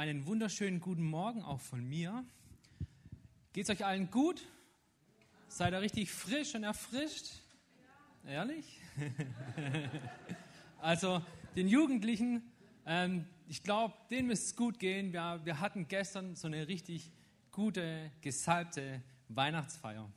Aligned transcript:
einen 0.00 0.24
wunderschönen 0.24 0.80
guten 0.80 1.04
Morgen 1.04 1.42
auch 1.42 1.60
von 1.60 1.86
mir. 1.86 2.24
Geht 3.52 3.64
es 3.64 3.68
euch 3.68 3.84
allen 3.84 4.10
gut? 4.10 4.42
Seid 5.46 5.74
ihr 5.74 5.82
richtig 5.82 6.10
frisch 6.10 6.54
und 6.54 6.64
erfrischt? 6.64 7.26
Ehrlich? 8.26 8.80
also 10.80 11.22
den 11.54 11.68
Jugendlichen, 11.68 12.50
ähm, 12.86 13.26
ich 13.46 13.62
glaube, 13.62 13.92
denen 14.10 14.28
müsste 14.28 14.46
es 14.46 14.56
gut 14.56 14.78
gehen. 14.78 15.12
Wir, 15.12 15.38
wir 15.44 15.60
hatten 15.60 15.86
gestern 15.86 16.34
so 16.34 16.46
eine 16.46 16.66
richtig 16.66 17.12
gute, 17.50 18.10
gesalbte 18.22 19.02
Weihnachtsfeier. 19.28 20.10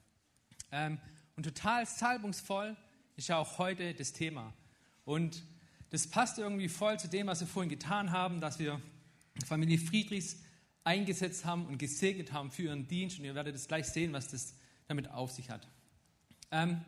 Ähm, 0.71 0.97
und 1.35 1.43
total 1.43 1.85
salbungsvoll 1.85 2.77
ist 3.17 3.27
ja 3.27 3.37
auch 3.37 3.57
heute 3.57 3.93
das 3.93 4.13
Thema. 4.13 4.53
Und 5.03 5.43
das 5.89 6.07
passt 6.07 6.37
irgendwie 6.39 6.69
voll 6.69 6.97
zu 6.97 7.09
dem, 7.09 7.27
was 7.27 7.41
wir 7.41 7.47
vorhin 7.47 7.69
getan 7.69 8.11
haben, 8.11 8.39
dass 8.39 8.59
wir 8.59 8.81
Familie 9.45 9.77
Friedrichs 9.77 10.37
eingesetzt 10.83 11.45
haben 11.45 11.65
und 11.65 11.77
gesegnet 11.77 12.31
haben 12.31 12.51
für 12.51 12.63
ihren 12.63 12.87
Dienst. 12.87 13.19
Und 13.19 13.25
ihr 13.25 13.35
werdet 13.35 13.55
es 13.55 13.67
gleich 13.67 13.87
sehen, 13.87 14.13
was 14.13 14.29
das 14.29 14.55
damit 14.87 15.09
auf 15.09 15.31
sich 15.31 15.49
hat. 15.49 15.67
Ähm, 16.51 16.81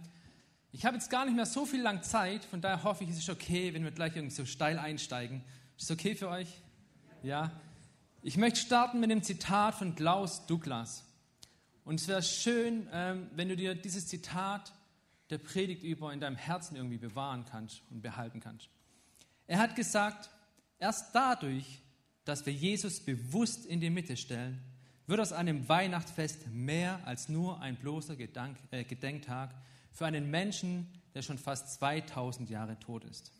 ich 0.71 0.85
habe 0.85 0.97
jetzt 0.97 1.09
gar 1.09 1.25
nicht 1.25 1.35
mehr 1.35 1.45
so 1.45 1.65
viel 1.65 1.81
lang 1.81 2.03
Zeit, 2.03 2.43
von 2.43 2.59
daher 2.59 2.83
hoffe 2.83 3.05
ich, 3.05 3.09
es 3.09 3.17
ist 3.17 3.29
okay, 3.29 3.73
wenn 3.73 3.83
wir 3.83 3.91
gleich 3.91 4.15
irgendwie 4.15 4.35
so 4.35 4.45
steil 4.45 4.77
einsteigen. 4.77 5.41
Ist 5.77 5.85
es 5.85 5.91
okay 5.91 6.15
für 6.15 6.27
euch? 6.29 6.49
Ja. 7.23 7.51
Ich 8.21 8.37
möchte 8.37 8.59
starten 8.59 8.99
mit 8.99 9.09
dem 9.09 9.23
Zitat 9.23 9.75
von 9.75 9.95
Klaus 9.95 10.45
Douglas. 10.47 11.05
Und 11.85 12.01
es 12.01 12.07
wäre 12.07 12.23
schön, 12.23 12.89
ähm, 12.91 13.29
wenn 13.35 13.47
du 13.47 13.55
dir 13.55 13.75
dieses 13.75 14.07
Zitat 14.07 14.73
der 15.29 15.37
Predigt 15.37 15.83
über 15.83 16.11
in 16.11 16.19
deinem 16.19 16.35
Herzen 16.35 16.75
irgendwie 16.75 16.97
bewahren 16.97 17.45
kannst 17.45 17.81
und 17.89 18.01
behalten 18.01 18.39
kannst. 18.39 18.69
Er 19.47 19.59
hat 19.59 19.75
gesagt, 19.75 20.29
erst 20.79 21.15
dadurch, 21.15 21.81
dass 22.25 22.45
wir 22.45 22.53
Jesus 22.53 22.99
bewusst 22.99 23.65
in 23.65 23.79
die 23.79 23.91
Mitte 23.91 24.17
stellen, 24.17 24.59
wird 25.07 25.19
aus 25.19 25.31
einem 25.31 25.69
Weihnachtsfest 25.69 26.47
mehr 26.47 27.05
als 27.05 27.29
nur 27.29 27.61
ein 27.61 27.75
bloßer 27.75 28.15
Gedank, 28.15 28.57
äh, 28.71 28.83
Gedenktag 28.83 29.53
für 29.91 30.07
einen 30.07 30.31
Menschen, 30.31 30.87
der 31.13 31.21
schon 31.21 31.37
fast 31.37 31.75
2000 31.75 32.49
Jahre 32.49 32.79
tot 32.79 33.05
ist. 33.05 33.31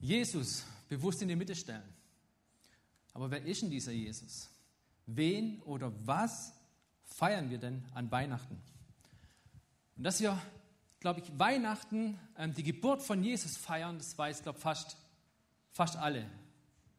Jesus 0.00 0.64
bewusst 0.88 1.20
in 1.22 1.28
die 1.28 1.36
Mitte 1.36 1.54
stellen. 1.54 1.82
Aber 3.12 3.30
wer 3.30 3.44
ist 3.44 3.62
denn 3.62 3.70
dieser 3.70 3.92
Jesus? 3.92 4.48
Wen 5.06 5.60
oder 5.62 5.92
was 6.06 6.54
feiern 7.04 7.50
wir 7.50 7.58
denn 7.58 7.84
an 7.94 8.10
Weihnachten? 8.10 8.60
Und 9.96 10.04
dass 10.04 10.20
wir, 10.20 10.40
glaube 11.00 11.20
ich, 11.20 11.38
Weihnachten, 11.38 12.18
ähm, 12.38 12.54
die 12.54 12.62
Geburt 12.62 13.02
von 13.02 13.22
Jesus 13.22 13.56
feiern, 13.56 13.98
das 13.98 14.16
weiß, 14.16 14.42
glaube 14.42 14.58
ich, 14.58 14.62
fast, 14.62 14.96
fast 15.70 15.96
alle 15.96 16.26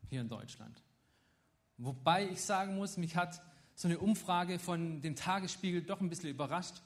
hier 0.10 0.22
in 0.22 0.30
Deutschland. 0.30 0.82
Wobei 1.78 2.30
ich 2.30 2.42
sagen 2.42 2.76
muss, 2.76 2.98
mich 2.98 3.16
hat 3.16 3.42
so 3.76 3.88
eine 3.88 4.00
Umfrage 4.00 4.60
von 4.60 5.02
dem 5.02 5.16
Tagesspiegel 5.16 5.82
doch 5.82 6.00
ein 6.00 6.10
bisschen 6.10 6.30
überrascht. 6.30 6.82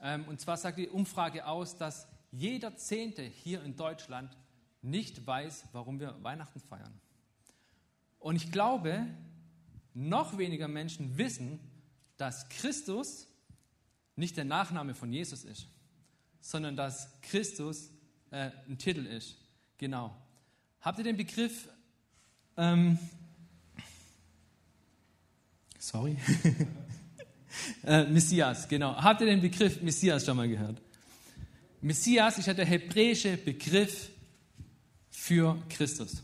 Ähm, 0.00 0.24
und 0.28 0.40
zwar 0.40 0.56
sagt 0.56 0.78
die 0.78 0.88
Umfrage 0.88 1.46
aus, 1.46 1.76
dass 1.76 2.06
jeder 2.30 2.76
Zehnte 2.76 3.22
hier 3.22 3.62
in 3.62 3.76
Deutschland 3.76 4.36
nicht 4.82 5.26
weiß, 5.26 5.66
warum 5.72 5.98
wir 6.00 6.22
Weihnachten 6.22 6.60
feiern. 6.60 7.00
Und 8.18 8.36
ich 8.36 8.52
glaube, 8.52 9.06
noch 9.94 10.36
weniger 10.36 10.68
Menschen 10.68 11.16
wissen, 11.16 11.58
dass 12.18 12.48
Christus 12.48 13.28
nicht 14.16 14.36
der 14.36 14.44
Nachname 14.44 14.94
von 14.94 15.12
Jesus 15.12 15.44
ist, 15.44 15.68
sondern 16.40 16.76
dass 16.76 17.20
Christus 17.22 17.90
äh, 18.30 18.50
ein 18.68 18.78
Titel 18.78 19.06
ist. 19.06 19.36
Genau. 19.78 20.14
Habt 20.80 20.98
ihr 20.98 21.04
den 21.04 21.16
Begriff 21.16 21.68
ähm, 22.56 22.98
sorry. 25.78 26.16
äh, 27.84 28.04
Messias, 28.04 28.68
genau. 28.68 28.96
Habt 28.96 29.20
ihr 29.20 29.26
den 29.26 29.40
Begriff 29.40 29.80
Messias 29.82 30.24
schon 30.24 30.36
mal 30.36 30.48
gehört? 30.48 30.80
Messias 31.80 32.38
ist 32.38 32.46
ja 32.46 32.54
der 32.54 32.66
hebräische 32.66 33.36
Begriff 33.36 34.10
für 35.10 35.56
Christus. 35.68 36.22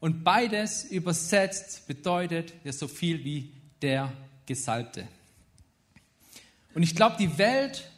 Und 0.00 0.22
beides 0.22 0.84
übersetzt 0.84 1.86
bedeutet 1.86 2.52
ja 2.62 2.72
so 2.72 2.88
viel 2.88 3.24
wie 3.24 3.52
der 3.80 4.12
Gesalbte. 4.46 5.08
Und 6.74 6.82
ich 6.82 6.94
glaube, 6.94 7.16
die 7.18 7.38
Welt 7.38 7.90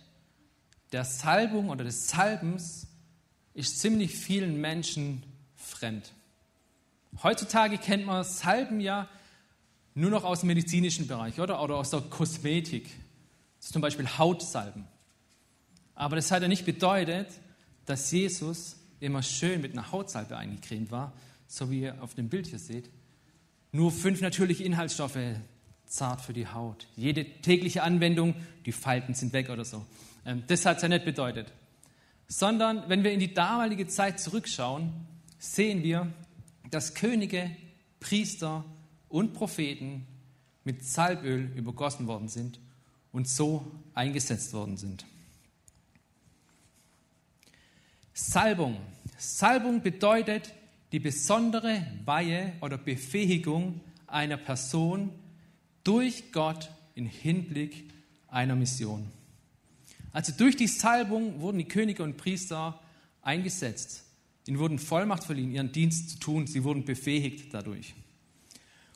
der 0.93 1.05
Salbung 1.05 1.71
oder 1.71 1.85
des 1.85 2.09
Salbens 2.09 2.87
ist 3.55 3.81
ziemlich 3.81 4.15
vielen 4.15 4.61
Menschen 4.61 5.23
fremd. 5.57 6.13
Heutzutage 7.23 7.79
kennt 7.79 8.07
man 8.07 8.25
Salben 8.25 8.81
ja 8.81 9.09
nur 9.95 10.11
noch 10.11 10.25
aus 10.25 10.41
dem 10.41 10.49
medizinischen 10.49 11.07
Bereich 11.07 11.41
oder, 11.41 11.63
oder 11.63 11.77
aus 11.77 11.91
der 11.91 12.01
Kosmetik. 12.03 12.91
Zum 13.59 13.83
Beispiel 13.83 14.07
Hautsalben. 14.07 14.85
Aber 15.95 16.17
das 16.17 16.31
hat 16.31 16.43
ja 16.43 16.49
nicht 16.49 16.67
bedeutet, 16.67 17.29
dass 17.87 18.11
Jesus 18.11 18.77
immer 19.01 19.23
schön 19.23 19.61
mit 19.61 19.73
einer 19.73 19.91
Hautsalbe 19.93 20.37
eingecremt 20.37 20.91
war, 20.91 21.13
so 21.47 21.71
wie 21.71 21.83
ihr 21.83 22.03
auf 22.03 22.15
dem 22.15 22.29
Bild 22.29 22.47
hier 22.47 22.59
seht. 22.59 22.91
Nur 23.73 23.91
fünf 23.91 24.21
natürliche 24.21 24.65
Inhaltsstoffe, 24.65 25.19
zart 25.87 26.21
für 26.21 26.33
die 26.33 26.47
Haut. 26.47 26.87
Jede 26.97 27.25
tägliche 27.25 27.83
Anwendung, 27.83 28.35
die 28.67 28.73
Falten 28.73 29.15
sind 29.15 29.33
weg 29.33 29.49
oder 29.51 29.65
so. 29.65 29.85
Ähm, 30.25 30.43
das 30.47 30.67
hat 30.67 30.77
es 30.77 30.83
ja 30.83 30.89
nicht 30.89 31.05
bedeutet. 31.05 31.53
Sondern 32.29 32.89
wenn 32.89 33.05
wir 33.05 33.13
in 33.13 33.21
die 33.21 33.33
damalige 33.33 33.87
Zeit 33.87 34.19
zurückschauen, 34.21 34.93
sehen 35.39 35.83
wir, 35.83 36.13
dass 36.71 36.95
Könige, 36.95 37.51
Priester 38.01 38.65
und 39.09 39.33
Propheten 39.33 40.07
mit 40.65 40.85
Salböl 40.85 41.51
übergossen 41.55 42.07
worden 42.07 42.29
sind 42.29 42.61
und 43.13 43.29
so 43.29 43.71
eingesetzt 43.95 44.53
worden 44.53 44.77
sind. 44.77 45.07
Salbung. 48.13 48.79
Salbung 49.19 49.83
bedeutet 49.83 50.53
die 50.93 51.01
besondere 51.01 51.87
Weihe 52.05 52.53
oder 52.61 52.79
Befähigung 52.79 53.81
einer 54.07 54.37
Person 54.37 55.11
durch 55.85 56.33
Gott 56.33 56.71
im 56.95 57.07
Hinblick 57.07 57.91
einer 58.29 58.57
Mission. 58.57 59.11
Also 60.13 60.33
durch 60.33 60.57
die 60.57 60.67
Salbung 60.67 61.41
wurden 61.41 61.59
die 61.59 61.69
Könige 61.69 62.03
und 62.03 62.17
Priester 62.17 62.81
eingesetzt. 63.21 64.06
Ihnen 64.47 64.59
wurden 64.59 64.79
Vollmacht 64.79 65.25
verliehen, 65.25 65.53
ihren 65.53 65.73
Dienst 65.73 66.11
zu 66.11 66.19
tun. 66.19 66.47
Sie 66.47 66.63
wurden 66.65 66.85
befähigt 66.85 67.53
dadurch. 67.53 67.95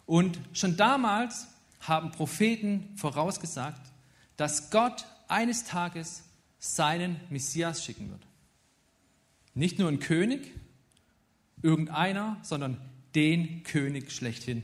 Und 0.06 0.38
schon 0.52 0.76
damals 0.76 1.48
haben 1.80 2.12
Propheten 2.12 2.88
vorausgesagt, 2.96 3.80
dass 4.36 4.70
Gott 4.70 5.06
eines 5.28 5.64
Tages 5.64 6.22
seinen 6.58 7.20
Messias 7.30 7.84
schicken 7.84 8.10
wird. 8.10 8.26
Nicht 9.54 9.78
nur 9.78 9.88
ein 9.88 9.98
König, 9.98 10.52
irgendeiner, 11.62 12.38
sondern 12.42 12.78
den 13.14 13.62
König 13.64 14.12
schlechthin. 14.12 14.62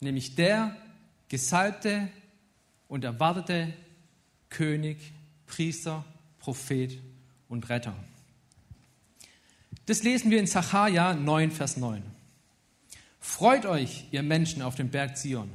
Nämlich 0.00 0.34
der 0.34 0.76
gesalbte 1.28 2.08
und 2.88 3.04
erwartete 3.04 3.72
König, 4.48 5.12
Priester, 5.46 6.04
Prophet 6.38 6.98
und 7.48 7.68
Retter. 7.68 7.94
Das 9.88 10.02
lesen 10.02 10.30
wir 10.30 10.38
in 10.38 10.46
Sacharja 10.46 11.14
9, 11.14 11.50
Vers 11.50 11.78
9. 11.78 12.02
Freut 13.20 13.64
euch, 13.64 14.04
ihr 14.10 14.22
Menschen 14.22 14.60
auf 14.60 14.74
dem 14.74 14.90
Berg 14.90 15.16
Zion. 15.16 15.50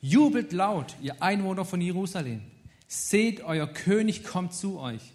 Jubelt 0.00 0.52
laut, 0.52 0.96
ihr 1.00 1.22
Einwohner 1.22 1.64
von 1.64 1.80
Jerusalem. 1.80 2.42
Seht, 2.88 3.42
euer 3.42 3.68
König 3.68 4.24
kommt 4.24 4.54
zu 4.54 4.80
euch. 4.80 5.12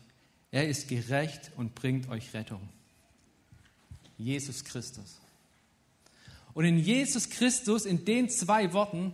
Er 0.51 0.69
ist 0.69 0.87
gerecht 0.87 1.51
und 1.57 1.75
bringt 1.75 2.07
euch 2.07 2.33
Rettung. 2.33 2.61
Jesus 4.17 4.63
Christus. 4.63 5.19
Und 6.53 6.63
in 6.63 6.79
Jesus 6.79 7.29
Christus, 7.29 7.85
in 7.85 8.05
den 8.05 8.29
zwei 8.29 8.71
Worten, 8.71 9.11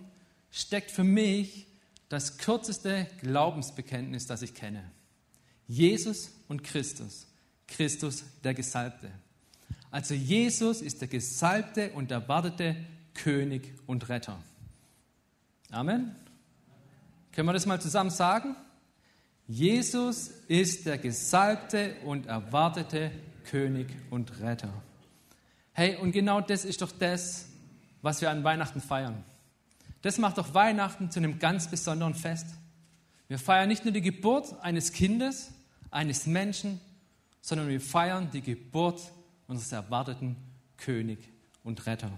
steckt 0.52 0.92
für 0.92 1.04
mich 1.04 1.66
das 2.10 2.38
kürzeste 2.38 3.08
Glaubensbekenntnis, 3.22 4.28
das 4.28 4.44
ich 4.44 4.54
kenne. 4.54 4.84
Jesus 5.68 6.30
und 6.48 6.64
Christus. 6.64 7.26
Christus 7.66 8.24
der 8.44 8.54
Gesalbte. 8.54 9.12
Also 9.92 10.14
Jesus 10.14 10.82
ist 10.82 11.02
der 11.02 11.10
gesalbte 11.10 11.92
und 11.92 12.12
erwartete 12.12 12.78
König 13.14 13.74
und 13.88 14.08
Retter. 14.08 14.42
Amen. 15.70 16.16
Können 17.34 17.48
wir 17.48 17.54
das 17.54 17.66
mal 17.66 17.80
zusammen 17.82 18.10
sagen? 18.10 18.56
Jesus 19.48 20.30
ist 20.48 20.86
der 20.86 20.98
gesalbte 20.98 21.96
und 22.06 22.26
erwartete 22.26 23.12
König 23.50 23.88
und 24.10 24.40
Retter. 24.40 24.74
Hey, 25.74 25.98
und 25.98 26.14
genau 26.14 26.40
das 26.40 26.64
ist 26.64 26.82
doch 26.82 26.92
das, 26.92 27.48
was 28.02 28.22
wir 28.22 28.30
an 28.30 28.46
Weihnachten 28.46 28.80
feiern. 28.80 29.24
Das 30.02 30.18
macht 30.18 30.38
doch 30.38 30.54
Weihnachten 30.54 31.12
zu 31.12 31.20
einem 31.20 31.38
ganz 31.38 31.70
besonderen 31.70 32.16
Fest. 32.16 32.48
Wir 33.28 33.40
feiern 33.40 33.68
nicht 33.68 33.84
nur 33.84 33.94
die 33.94 34.02
Geburt 34.02 34.56
eines 34.62 34.94
Kindes, 34.94 35.52
eines 35.90 36.28
Menschen, 36.28 36.80
sondern 37.42 37.68
wir 37.68 37.82
feiern 37.82 38.30
die 38.32 38.42
Geburt 38.42 39.02
unseres 39.52 39.74
erwarteten 39.74 40.38
König 40.78 41.20
und 41.66 41.86
Retter. 41.86 42.10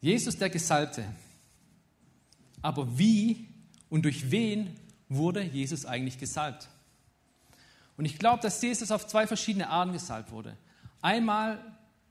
Jesus 0.00 0.38
der 0.38 0.48
Gesalbte. 0.48 1.04
Aber 2.62 2.98
wie 2.98 3.46
und 3.90 4.06
durch 4.06 4.30
wen 4.30 4.74
wurde 5.10 5.42
Jesus 5.42 5.84
eigentlich 5.84 6.18
gesalbt? 6.18 6.70
Und 7.98 8.06
ich 8.06 8.18
glaube, 8.18 8.42
dass 8.42 8.62
Jesus 8.62 8.90
auf 8.90 9.06
zwei 9.06 9.26
verschiedene 9.26 9.68
Arten 9.68 9.92
gesalbt 9.92 10.30
wurde. 10.32 10.56
Einmal 11.02 11.62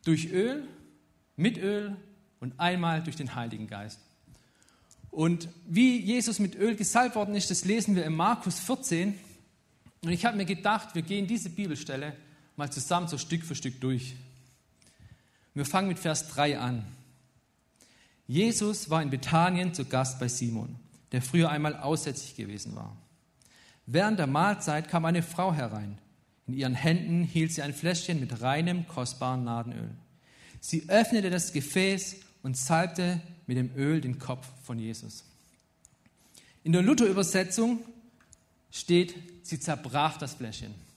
durch 0.06 0.32
Öl, 0.32 0.68
mit 1.36 1.58
Öl 1.58 1.98
und 2.40 2.60
einmal 2.60 3.02
durch 3.02 3.16
den 3.16 3.34
Heiligen 3.34 3.66
Geist. 3.66 4.00
Und 5.10 5.50
wie 5.66 6.00
Jesus 6.00 6.38
mit 6.38 6.54
Öl 6.54 6.76
gesalbt 6.76 7.16
worden 7.16 7.34
ist, 7.34 7.50
das 7.50 7.66
lesen 7.66 7.96
wir 7.96 8.06
in 8.06 8.16
Markus 8.16 8.60
14. 8.60 9.20
Und 10.04 10.12
ich 10.12 10.24
habe 10.26 10.38
mir 10.38 10.46
gedacht, 10.46 10.94
wir 10.94 11.02
gehen 11.02 11.26
diese 11.26 11.50
Bibelstelle 11.50 12.16
mal 12.60 12.70
zusammen 12.70 13.08
so 13.08 13.18
Stück 13.18 13.46
für 13.46 13.56
Stück 13.56 13.80
durch. 13.80 14.16
Wir 15.54 15.64
fangen 15.64 15.88
mit 15.88 15.98
Vers 15.98 16.28
3 16.28 16.60
an. 16.60 16.84
Jesus 18.28 18.90
war 18.90 19.02
in 19.02 19.10
Bethanien 19.10 19.74
zu 19.74 19.86
Gast 19.86 20.20
bei 20.20 20.28
Simon, 20.28 20.76
der 21.14 21.22
früher 21.22 21.50
einmal 21.50 21.78
aussätzlich 21.78 22.36
gewesen 22.36 22.76
war. 22.76 22.98
Während 23.86 24.20
der 24.20 24.28
Mahlzeit 24.28 24.90
kam 24.90 25.06
eine 25.06 25.24
Frau 25.24 25.54
herein. 25.54 26.00
In 26.48 26.54
ihren 26.54 26.76
Händen 26.76 27.24
hielt 27.24 27.54
sie 27.54 27.62
ein 27.62 27.74
Fläschchen 27.74 28.20
mit 28.20 28.42
reinem, 28.42 28.86
kostbaren 28.90 29.46
Nadenöl. 29.46 29.92
Sie 30.60 30.90
öffnete 30.90 31.30
das 31.30 31.54
Gefäß 31.54 32.18
und 32.44 32.58
salbte 32.58 33.22
mit 33.48 33.56
dem 33.56 33.74
Öl 33.78 34.02
den 34.02 34.20
Kopf 34.20 34.46
von 34.66 34.80
Jesus. 34.80 35.24
In 36.66 36.74
der 36.74 36.82
Luther-Übersetzung 36.82 37.80
steht, 38.70 39.16
sie 39.44 39.62
zerbrach 39.62 40.18
das 40.18 40.34
Fläschchen. 40.34 40.89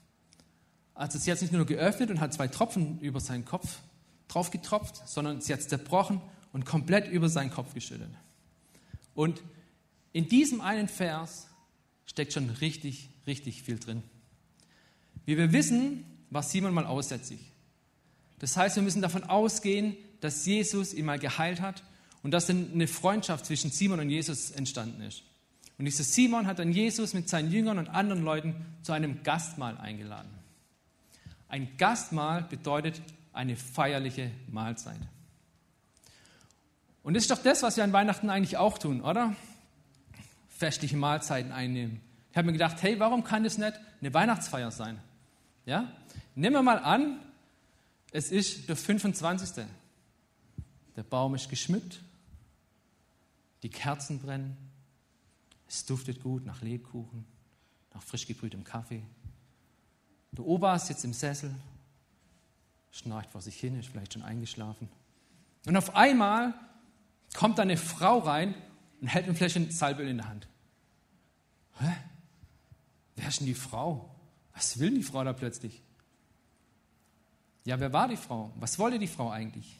Also 1.02 1.18
sie 1.18 1.32
hat 1.32 1.38
es 1.38 1.42
nicht 1.42 1.52
nur 1.52 1.66
geöffnet 1.66 2.10
und 2.10 2.20
hat 2.20 2.32
zwei 2.32 2.46
Tropfen 2.46 3.00
über 3.00 3.18
seinen 3.18 3.44
Kopf 3.44 3.80
drauf 4.28 4.52
getropft, 4.52 5.02
sondern 5.08 5.40
sie 5.40 5.52
hat 5.52 5.58
es 5.58 5.66
zerbrochen 5.66 6.20
und 6.52 6.64
komplett 6.64 7.10
über 7.10 7.28
seinen 7.28 7.50
Kopf 7.50 7.74
geschüttet. 7.74 8.08
Und 9.12 9.42
in 10.12 10.28
diesem 10.28 10.60
einen 10.60 10.86
Vers 10.86 11.48
steckt 12.06 12.32
schon 12.32 12.50
richtig, 12.50 13.08
richtig 13.26 13.64
viel 13.64 13.80
drin. 13.80 14.04
Wie 15.24 15.36
wir 15.36 15.52
wissen, 15.52 16.04
war 16.30 16.44
Simon 16.44 16.72
mal 16.72 16.86
aussätzlich. 16.86 17.40
Das 18.38 18.56
heißt, 18.56 18.76
wir 18.76 18.84
müssen 18.84 19.02
davon 19.02 19.24
ausgehen, 19.24 19.96
dass 20.20 20.46
Jesus 20.46 20.94
ihn 20.94 21.06
mal 21.06 21.18
geheilt 21.18 21.60
hat 21.60 21.82
und 22.22 22.30
dass 22.30 22.48
eine 22.48 22.86
Freundschaft 22.86 23.46
zwischen 23.46 23.72
Simon 23.72 23.98
und 23.98 24.08
Jesus 24.08 24.52
entstanden 24.52 25.02
ist. 25.02 25.24
Und 25.78 25.84
dieser 25.84 26.04
Simon 26.04 26.46
hat 26.46 26.60
dann 26.60 26.70
Jesus 26.70 27.12
mit 27.12 27.28
seinen 27.28 27.50
Jüngern 27.50 27.78
und 27.78 27.88
anderen 27.88 28.22
Leuten 28.22 28.54
zu 28.84 28.92
einem 28.92 29.24
Gastmahl 29.24 29.76
eingeladen. 29.78 30.41
Ein 31.52 31.76
Gastmahl 31.76 32.44
bedeutet 32.44 33.02
eine 33.34 33.56
feierliche 33.56 34.30
Mahlzeit. 34.48 34.98
Und 37.02 37.12
das 37.12 37.24
ist 37.24 37.30
doch 37.30 37.42
das, 37.42 37.62
was 37.62 37.76
wir 37.76 37.84
an 37.84 37.92
Weihnachten 37.92 38.30
eigentlich 38.30 38.56
auch 38.56 38.78
tun, 38.78 39.02
oder? 39.02 39.36
Festliche 40.48 40.96
Mahlzeiten 40.96 41.52
einnehmen. 41.52 42.00
Ich 42.30 42.38
habe 42.38 42.46
mir 42.46 42.54
gedacht, 42.54 42.82
hey, 42.82 42.98
warum 42.98 43.22
kann 43.22 43.44
das 43.44 43.58
nicht 43.58 43.78
eine 44.00 44.14
Weihnachtsfeier 44.14 44.70
sein? 44.70 44.98
Ja? 45.66 45.92
Nehmen 46.34 46.56
wir 46.56 46.62
mal 46.62 46.78
an, 46.78 47.20
es 48.12 48.32
ist 48.32 48.70
der 48.70 48.76
25. 48.76 49.66
Der 50.96 51.02
Baum 51.02 51.34
ist 51.34 51.50
geschmückt, 51.50 52.00
die 53.62 53.68
Kerzen 53.68 54.20
brennen, 54.20 54.56
es 55.68 55.84
duftet 55.84 56.22
gut 56.22 56.46
nach 56.46 56.62
Lebkuchen, 56.62 57.26
nach 57.92 58.02
frisch 58.02 58.26
gebrühtem 58.26 58.64
Kaffee. 58.64 59.02
Der 60.32 60.46
Opa 60.46 60.78
sitzt 60.78 61.04
im 61.04 61.12
Sessel, 61.12 61.54
schnarcht 62.90 63.30
vor 63.30 63.40
sich 63.40 63.58
hin, 63.58 63.78
ist 63.78 63.88
vielleicht 63.88 64.14
schon 64.14 64.22
eingeschlafen. 64.22 64.88
Und 65.66 65.76
auf 65.76 65.94
einmal 65.94 66.54
kommt 67.34 67.60
eine 67.60 67.76
Frau 67.76 68.18
rein 68.18 68.54
und 69.00 69.08
hält 69.08 69.28
ein 69.28 69.36
Fläschchen 69.36 69.70
Salböl 69.70 70.08
in 70.08 70.18
der 70.18 70.28
Hand. 70.28 70.48
Hä? 71.78 71.92
Wer 73.16 73.28
ist 73.28 73.40
denn 73.40 73.46
die 73.46 73.54
Frau? 73.54 74.14
Was 74.54 74.78
will 74.78 74.94
die 74.94 75.02
Frau 75.02 75.22
da 75.24 75.32
plötzlich? 75.32 75.82
Ja, 77.64 77.78
wer 77.78 77.92
war 77.92 78.08
die 78.08 78.16
Frau? 78.16 78.52
Was 78.56 78.78
wollte 78.78 78.98
die 78.98 79.06
Frau 79.06 79.30
eigentlich? 79.30 79.76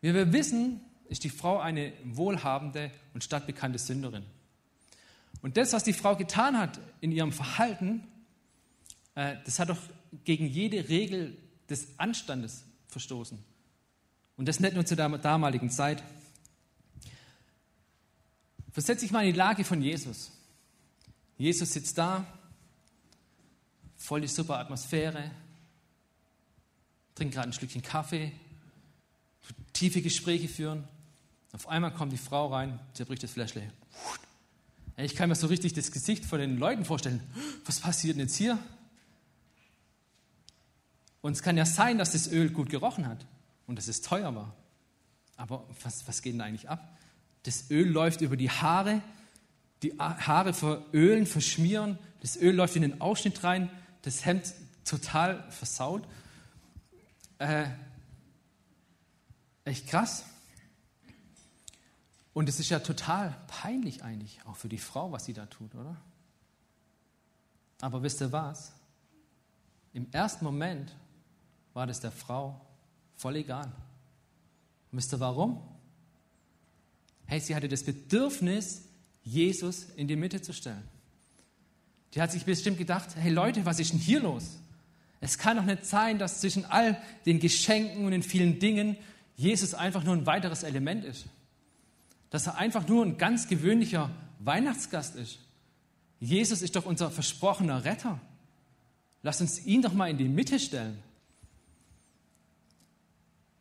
Wie 0.00 0.14
wir 0.14 0.32
wissen, 0.32 0.80
ist 1.08 1.24
die 1.24 1.30
Frau 1.30 1.58
eine 1.58 1.92
wohlhabende 2.04 2.90
und 3.12 3.24
stadtbekannte 3.24 3.78
Sünderin. 3.78 4.24
Und 5.42 5.56
das, 5.56 5.72
was 5.72 5.84
die 5.84 5.92
Frau 5.92 6.16
getan 6.16 6.58
hat 6.58 6.80
in 7.00 7.12
ihrem 7.12 7.32
Verhalten, 7.32 8.06
das 9.44 9.58
hat 9.58 9.68
doch 9.68 9.78
gegen 10.24 10.46
jede 10.46 10.88
Regel 10.88 11.36
des 11.68 11.98
Anstandes 11.98 12.64
verstoßen. 12.88 13.38
Und 14.36 14.46
das 14.46 14.60
nicht 14.60 14.74
nur 14.74 14.86
zu 14.86 14.96
der 14.96 15.08
damaligen 15.18 15.70
Zeit. 15.70 16.02
Versetze 18.72 19.04
dich 19.04 19.12
mal 19.12 19.26
in 19.26 19.32
die 19.32 19.38
Lage 19.38 19.64
von 19.64 19.82
Jesus. 19.82 20.30
Jesus 21.36 21.72
sitzt 21.72 21.98
da, 21.98 22.26
voll 23.96 24.22
die 24.22 24.28
super 24.28 24.58
Atmosphäre, 24.58 25.30
trinkt 27.14 27.34
gerade 27.34 27.48
ein 27.48 27.52
Schlückchen 27.52 27.82
Kaffee, 27.82 28.32
tiefe 29.72 30.00
Gespräche 30.00 30.48
führen. 30.48 30.84
Auf 31.52 31.68
einmal 31.68 31.92
kommt 31.92 32.12
die 32.12 32.18
Frau 32.18 32.46
rein, 32.48 32.78
zerbricht 32.94 33.22
das 33.22 33.32
Fläschle. 33.32 33.70
Ich 34.96 35.14
kann 35.14 35.28
mir 35.28 35.34
so 35.34 35.46
richtig 35.46 35.72
das 35.72 35.92
Gesicht 35.92 36.24
von 36.24 36.38
den 36.38 36.58
Leuten 36.58 36.84
vorstellen. 36.84 37.20
Was 37.64 37.80
passiert 37.80 38.16
denn 38.16 38.22
jetzt 38.22 38.36
hier? 38.36 38.58
Und 41.22 41.32
es 41.32 41.42
kann 41.42 41.56
ja 41.56 41.66
sein, 41.66 41.98
dass 41.98 42.12
das 42.12 42.30
Öl 42.30 42.50
gut 42.50 42.70
gerochen 42.70 43.06
hat 43.06 43.26
und 43.66 43.76
dass 43.76 43.88
es 43.88 44.02
teuer 44.02 44.34
war. 44.34 44.54
Aber 45.36 45.66
was, 45.82 46.06
was 46.08 46.22
geht 46.22 46.34
denn 46.34 46.40
eigentlich 46.40 46.68
ab? 46.68 46.98
Das 47.44 47.70
Öl 47.70 47.88
läuft 47.88 48.20
über 48.20 48.36
die 48.36 48.50
Haare, 48.50 49.02
die 49.82 49.98
Haare 49.98 50.52
verölen, 50.52 51.26
verschmieren, 51.26 51.98
das 52.20 52.36
Öl 52.36 52.54
läuft 52.54 52.76
in 52.76 52.82
den 52.82 53.00
Ausschnitt 53.00 53.42
rein, 53.44 53.70
das 54.02 54.24
Hemd 54.26 54.52
total 54.84 55.50
versaut. 55.50 56.06
Äh, 57.38 57.66
echt 59.64 59.86
krass. 59.86 60.24
Und 62.32 62.48
es 62.48 62.60
ist 62.60 62.70
ja 62.70 62.80
total 62.80 63.36
peinlich 63.48 64.04
eigentlich, 64.04 64.40
auch 64.46 64.56
für 64.56 64.68
die 64.68 64.78
Frau, 64.78 65.12
was 65.12 65.24
sie 65.24 65.32
da 65.32 65.46
tut, 65.46 65.74
oder? 65.74 65.96
Aber 67.80 68.02
wisst 68.02 68.20
ihr 68.20 68.30
was? 68.30 68.72
Im 69.92 70.10
ersten 70.12 70.44
Moment 70.44 70.94
war 71.80 71.86
das 71.86 72.00
der 72.00 72.12
Frau 72.12 72.60
voll 73.16 73.36
egal. 73.36 73.64
Und 74.92 74.98
wisst 74.98 75.14
ihr 75.14 75.20
warum? 75.20 75.62
Hey, 77.24 77.40
sie 77.40 77.56
hatte 77.56 77.68
das 77.68 77.84
Bedürfnis, 77.84 78.82
Jesus 79.22 79.84
in 79.96 80.06
die 80.06 80.14
Mitte 80.14 80.42
zu 80.42 80.52
stellen. 80.52 80.86
Die 82.12 82.20
hat 82.20 82.32
sich 82.32 82.44
bestimmt 82.44 82.76
gedacht, 82.76 83.16
hey 83.16 83.32
Leute, 83.32 83.64
was 83.64 83.80
ist 83.80 83.94
denn 83.94 83.98
hier 83.98 84.20
los? 84.20 84.58
Es 85.22 85.38
kann 85.38 85.56
doch 85.56 85.64
nicht 85.64 85.86
sein, 85.86 86.18
dass 86.18 86.42
zwischen 86.42 86.66
all 86.66 87.00
den 87.24 87.40
Geschenken 87.40 88.04
und 88.04 88.10
den 88.10 88.22
vielen 88.22 88.58
Dingen 88.58 88.98
Jesus 89.36 89.72
einfach 89.72 90.04
nur 90.04 90.14
ein 90.14 90.26
weiteres 90.26 90.64
Element 90.64 91.06
ist. 91.06 91.28
Dass 92.28 92.46
er 92.46 92.58
einfach 92.58 92.86
nur 92.88 93.06
ein 93.06 93.16
ganz 93.16 93.48
gewöhnlicher 93.48 94.10
Weihnachtsgast 94.40 95.16
ist. 95.16 95.38
Jesus 96.18 96.60
ist 96.60 96.76
doch 96.76 96.84
unser 96.84 97.10
versprochener 97.10 97.86
Retter. 97.86 98.20
Lass 99.22 99.40
uns 99.40 99.64
ihn 99.64 99.80
doch 99.80 99.94
mal 99.94 100.10
in 100.10 100.18
die 100.18 100.28
Mitte 100.28 100.60
stellen. 100.60 101.02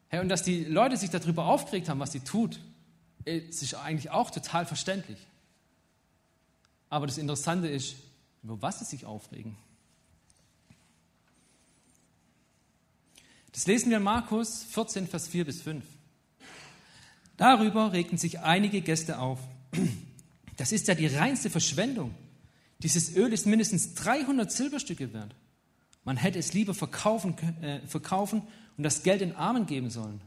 Hey, 0.09 0.19
und 0.19 0.29
dass 0.29 0.43
die 0.43 0.63
Leute 0.63 0.97
sich 0.97 1.11
darüber 1.11 1.45
aufgeregt 1.45 1.87
haben, 1.87 1.99
was 1.99 2.11
sie 2.11 2.19
tut, 2.19 2.59
ist 3.25 3.73
eigentlich 3.75 4.09
auch 4.09 4.31
total 4.31 4.65
verständlich. 4.65 5.19
Aber 6.89 7.05
das 7.05 7.17
Interessante 7.17 7.67
ist, 7.67 7.95
über 8.43 8.61
was 8.61 8.79
sie 8.79 8.85
sich 8.85 9.05
aufregen. 9.05 9.55
Das 13.51 13.67
lesen 13.67 13.89
wir 13.89 13.97
in 13.97 14.03
Markus 14.03 14.63
14, 14.63 15.07
Vers 15.07 15.27
4 15.27 15.45
bis 15.45 15.61
5. 15.61 15.85
Darüber 17.37 17.93
regten 17.93 18.17
sich 18.17 18.39
einige 18.39 18.81
Gäste 18.81 19.19
auf. 19.19 19.39
Das 20.57 20.71
ist 20.71 20.87
ja 20.87 20.95
die 20.95 21.07
reinste 21.07 21.49
Verschwendung. 21.49 22.15
Dieses 22.81 23.15
Öl 23.15 23.31
ist 23.31 23.45
mindestens 23.45 23.93
300 23.95 24.51
Silberstücke 24.51 25.13
wert. 25.13 25.35
Man 26.03 26.18
hätte 26.18 26.39
es 26.39 26.53
lieber 26.53 26.74
verkaufen, 26.74 27.38
äh, 27.62 27.86
verkaufen 27.88 28.41
und 28.77 28.84
das 28.84 29.03
Geld 29.03 29.22
den 29.22 29.36
Armen 29.36 29.65
geben 29.65 29.89
sollen. 29.89 30.22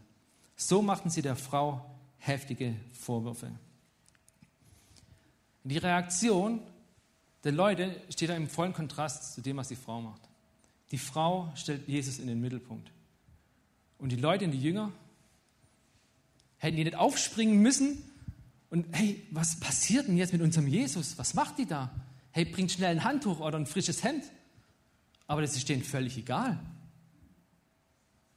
So 0.57 0.83
machten 0.83 1.11
sie 1.11 1.23
der 1.23 1.37
Frau 1.37 1.85
heftige 2.19 2.75
Vorwürfe. 2.93 3.51
Die 5.65 5.79
Reaktion 5.79 6.61
der 7.45 7.53
Leute 7.53 8.01
steht 8.09 8.31
da 8.31 8.37
im 8.37 8.49
vollen 8.49 8.73
Kontrast 8.73 9.35
zu 9.35 9.41
dem, 9.41 9.57
was 9.57 9.69
die 9.69 9.77
Frau 9.77 10.01
macht. 10.01 10.23
Die 10.93 10.99
Frau 10.99 11.51
stellt 11.57 11.89
Jesus 11.89 12.19
in 12.19 12.27
den 12.27 12.41
Mittelpunkt. 12.41 12.93
Und 13.99 14.11
die 14.11 14.17
Leute 14.17 14.47
die 14.49 14.61
Jünger 14.61 14.93
hätten 16.59 16.77
die 16.77 16.85
nicht 16.85 16.97
aufspringen 16.97 17.61
müssen 17.61 17.99
und 18.71 18.87
hey, 18.93 19.23
was 19.31 19.61
passiert 19.61 20.09
denn 20.09 20.17
jetzt 20.17 20.33
mit 20.33 20.41
unserem 20.41 20.67
Jesus? 20.67 21.19
Was 21.19 21.35
macht 21.35 21.59
die 21.59 21.67
da? 21.67 21.91
Hey, 22.31 22.45
bringt 22.45 22.73
schnell 22.73 22.91
ein 22.91 23.05
Handtuch 23.05 23.41
oder 23.41 23.59
ein 23.59 23.67
frisches 23.67 24.03
Hemd. 24.03 24.25
Aber 25.27 25.41
das 25.41 25.57
ist 25.57 25.69
denen 25.69 25.83
völlig 25.83 26.17
egal. 26.19 26.59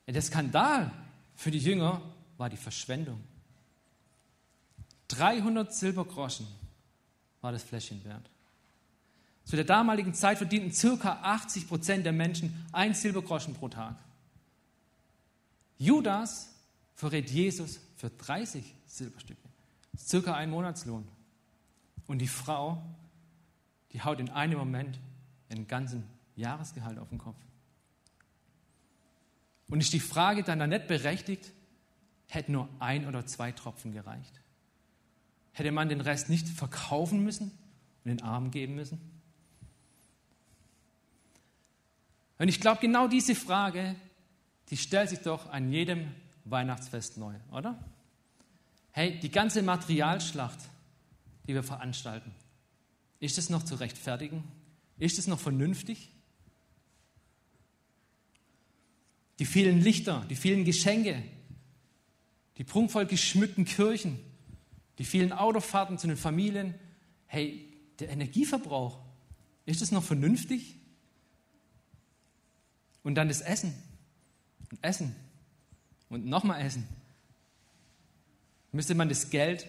Der 0.07 0.21
Skandal 0.21 0.91
für 1.35 1.51
die 1.51 1.59
Jünger 1.59 2.01
war 2.37 2.49
die 2.49 2.57
Verschwendung. 2.57 3.21
300 5.09 5.73
Silbergroschen 5.73 6.47
war 7.41 7.51
das 7.51 7.63
Fläschchen 7.63 8.03
wert. 8.05 8.29
Zu 9.43 9.55
der 9.55 9.65
damaligen 9.65 10.13
Zeit 10.13 10.39
verdienten 10.39 10.71
circa 10.71 11.19
80 11.21 11.67
Prozent 11.67 12.05
der 12.05 12.13
Menschen 12.13 12.65
ein 12.71 12.93
Silbergroschen 12.93 13.53
pro 13.53 13.69
Tag. 13.69 13.95
Judas 15.77 16.49
verrät 16.95 17.29
Jesus 17.29 17.79
für 17.97 18.09
30 18.09 18.73
Silberstücke. 18.87 19.47
Circa 19.97 20.33
ein 20.33 20.49
Monatslohn. 20.49 21.07
Und 22.07 22.19
die 22.19 22.27
Frau, 22.27 22.81
die 23.91 24.01
haut 24.01 24.19
in 24.19 24.29
einem 24.29 24.57
Moment 24.57 24.99
einen 25.49 25.67
ganzen 25.67 26.03
Jahresgehalt 26.35 26.99
auf 26.99 27.09
den 27.09 27.17
Kopf. 27.17 27.37
Und 29.69 29.81
ist 29.81 29.93
die 29.93 29.99
Frage 29.99 30.43
dann 30.43 30.59
da 30.59 30.67
nicht 30.67 30.87
berechtigt, 30.87 31.51
hätte 32.27 32.51
nur 32.51 32.69
ein 32.79 33.07
oder 33.07 33.25
zwei 33.25 33.51
Tropfen 33.51 33.91
gereicht? 33.91 34.41
Hätte 35.53 35.71
man 35.71 35.89
den 35.89 36.01
Rest 36.01 36.29
nicht 36.29 36.47
verkaufen 36.47 37.23
müssen 37.23 37.51
und 38.03 38.09
den 38.09 38.21
Armen 38.21 38.51
geben 38.51 38.75
müssen? 38.75 38.99
Und 42.37 42.49
ich 42.49 42.59
glaube, 42.59 42.81
genau 42.81 43.07
diese 43.07 43.33
Frage, 43.33 43.95
die 44.69 44.77
stellt 44.77 45.09
sich 45.09 45.19
doch 45.19 45.49
an 45.49 45.71
jedem 45.71 46.11
Weihnachtsfest 46.43 47.17
neu, 47.17 47.33
oder? 47.51 47.79
Hey, 48.91 49.19
die 49.19 49.31
ganze 49.31 49.61
Materialschlacht, 49.61 50.59
die 51.47 51.53
wir 51.53 51.63
veranstalten, 51.63 52.33
ist 53.19 53.37
es 53.37 53.49
noch 53.49 53.63
zu 53.63 53.75
rechtfertigen? 53.75 54.43
Ist 54.97 55.17
es 55.17 55.27
noch 55.27 55.39
vernünftig? 55.39 56.11
Die 59.39 59.45
vielen 59.45 59.81
Lichter, 59.81 60.25
die 60.29 60.35
vielen 60.35 60.63
Geschenke, 60.63 61.21
die 62.57 62.63
prunkvoll 62.63 63.05
geschmückten 63.05 63.65
Kirchen, 63.65 64.19
die 64.97 65.05
vielen 65.05 65.33
Autofahrten 65.33 65.97
zu 65.97 66.07
den 66.07 66.17
Familien. 66.17 66.73
Hey, 67.27 67.67
der 67.99 68.09
Energieverbrauch, 68.09 68.99
ist 69.65 69.81
es 69.81 69.91
noch 69.91 70.03
vernünftig? 70.03 70.75
Und 73.03 73.15
dann 73.15 73.27
das 73.27 73.41
Essen. 73.41 73.73
Und 74.71 74.83
Essen. 74.83 75.15
Und 76.09 76.25
nochmal 76.25 76.61
Essen. 76.65 76.87
Müsste 78.71 78.95
man 78.95 79.09
das 79.09 79.29
Geld 79.29 79.65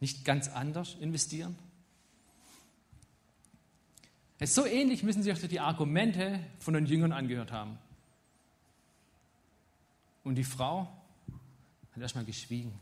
nicht 0.00 0.24
ganz 0.24 0.48
anders 0.48 0.96
investieren? 1.00 1.56
So 4.42 4.64
ähnlich 4.64 5.02
müssen 5.02 5.22
Sie 5.22 5.32
auch 5.32 5.38
die 5.38 5.60
Argumente 5.60 6.40
von 6.58 6.74
den 6.74 6.86
Jüngern 6.86 7.12
angehört 7.12 7.52
haben. 7.52 7.78
Und 10.24 10.34
die 10.34 10.44
Frau 10.44 10.88
hat 11.92 12.02
erstmal 12.02 12.24
geschwiegen. 12.24 12.72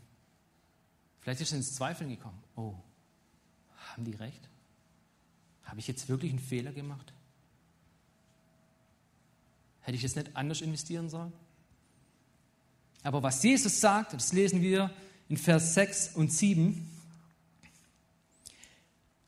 Vielleicht 1.21 1.41
ist 1.41 1.49
sie 1.49 1.57
ins 1.57 1.75
Zweifeln 1.75 2.09
gekommen. 2.09 2.41
Oh, 2.55 2.75
haben 3.91 4.05
die 4.05 4.15
recht? 4.15 4.49
Habe 5.63 5.79
ich 5.79 5.87
jetzt 5.87 6.09
wirklich 6.09 6.31
einen 6.31 6.39
Fehler 6.39 6.71
gemacht? 6.71 7.13
Hätte 9.81 9.97
ich 9.97 10.03
es 10.03 10.15
nicht 10.15 10.35
anders 10.35 10.61
investieren 10.61 11.09
sollen? 11.09 11.33
Aber 13.03 13.23
was 13.23 13.41
Jesus 13.43 13.79
sagt, 13.79 14.13
das 14.13 14.33
lesen 14.33 14.61
wir 14.61 14.91
in 15.29 15.37
Vers 15.37 15.73
6 15.75 16.15
und 16.15 16.33
7. 16.33 16.89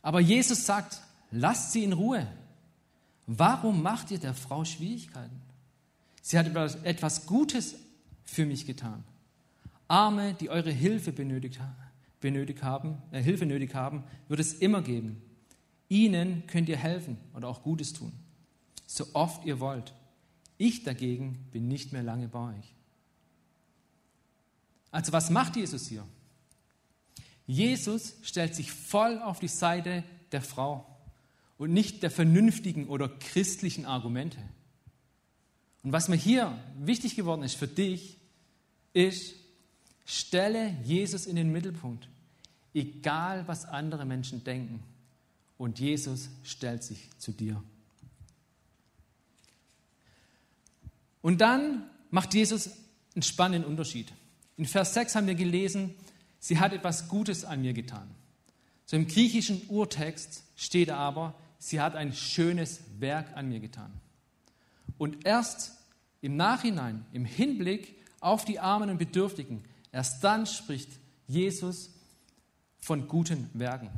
Aber 0.02 0.20
Jesus 0.20 0.66
sagt, 0.66 1.02
lasst 1.32 1.72
sie 1.72 1.84
in 1.84 1.94
Ruhe. 1.94 2.28
Warum 3.28 3.82
macht 3.82 4.12
ihr 4.12 4.20
der 4.20 4.34
Frau 4.34 4.66
Schwierigkeiten? 4.66 5.42
Sie 6.22 6.38
hat 6.38 6.48
etwas 6.84 7.26
Gutes 7.26 7.76
für 8.24 8.46
mich 8.46 8.66
getan. 8.66 9.04
Arme, 9.88 10.34
die 10.36 10.50
eure 10.50 10.72
Hilfe 10.72 11.12
benötigt, 11.12 11.60
benötigt 12.22 12.64
haben, 12.64 13.02
äh, 13.12 13.22
Hilfe 13.22 13.46
nötig 13.46 13.76
haben, 13.76 14.04
wird 14.28 14.40
es 14.40 14.54
immer 14.54 14.82
geben. 14.82 15.22
Ihnen 15.90 16.48
könnt 16.48 16.70
ihr 16.70 16.78
helfen 16.78 17.18
oder 17.34 17.50
auch 17.50 17.64
Gutes 17.64 17.92
tun, 17.92 18.14
so 18.88 19.06
oft 19.14 19.44
ihr 19.46 19.60
wollt. 19.60 19.94
Ich 20.58 20.84
dagegen 20.84 21.48
bin 21.52 21.68
nicht 21.68 21.92
mehr 21.92 22.04
lange 22.04 22.30
bei 22.30 22.56
euch. 22.56 22.76
Also 24.92 25.12
was 25.12 25.30
macht 25.30 25.56
Jesus 25.56 25.88
hier? 25.88 26.06
Jesus 27.48 28.16
stellt 28.22 28.56
sich 28.56 28.72
voll 28.72 29.20
auf 29.20 29.40
die 29.40 29.48
Seite 29.48 30.04
der 30.32 30.42
Frau 30.42 30.86
und 31.58 31.74
nicht 31.74 32.04
der 32.04 32.12
vernünftigen 32.12 32.88
oder 32.88 33.10
christlichen 33.10 33.86
Argumente. 33.86 34.38
Und 35.84 35.92
was 35.92 36.10
mir 36.10 36.16
hier 36.16 36.58
wichtig 36.80 37.16
geworden 37.16 37.44
ist 37.44 37.56
für 37.56 37.68
dich, 37.68 38.18
ist, 38.94 39.36
stelle 40.06 40.76
Jesus 40.84 41.26
in 41.26 41.36
den 41.36 41.52
Mittelpunkt, 41.52 42.08
egal 42.74 43.48
was 43.48 43.66
andere 43.66 44.06
Menschen 44.06 44.44
denken. 44.44 44.84
Und 45.58 45.80
Jesus 45.80 46.30
stellt 46.44 46.84
sich 46.84 47.10
zu 47.18 47.32
dir. 47.32 47.64
Und 51.22 51.42
dann 51.42 51.84
macht 52.10 52.34
Jesus 52.34 52.72
einen 53.16 53.22
spannenden 53.22 53.70
Unterschied. 53.70 54.12
In 54.58 54.66
Vers 54.66 54.94
6 54.94 55.16
haben 55.16 55.28
wir 55.28 55.36
gelesen, 55.36 55.94
sie 56.40 56.60
hat 56.60 56.74
etwas 56.74 57.08
Gutes 57.08 57.46
an 57.46 57.62
mir 57.62 57.74
getan. 57.74 58.10
So 58.86 58.98
im 58.98 59.08
griechischen 59.08 59.62
Urtext 59.70 60.44
steht 60.56 60.90
aber, 60.90 61.36
sie 61.60 61.80
hat 61.80 61.96
ein 61.96 62.14
schönes 62.14 62.82
Werk 63.00 63.36
an 63.36 63.50
mir 63.50 63.60
getan. 63.60 63.92
Und 65.02 65.26
erst 65.26 65.72
im 66.22 66.36
Nachhinein, 66.36 67.08
im 67.12 67.26
Hinblick 67.26 67.96
auf 68.20 68.46
die 68.46 68.60
Armen 68.60 68.92
und 68.92 69.00
Bedürftigen. 69.00 69.64
Erst 69.92 70.24
dann 70.24 70.46
spricht 70.46 70.92
Jesus 71.26 71.90
von 72.80 73.08
guten 73.08 73.50
Werken. 73.56 73.90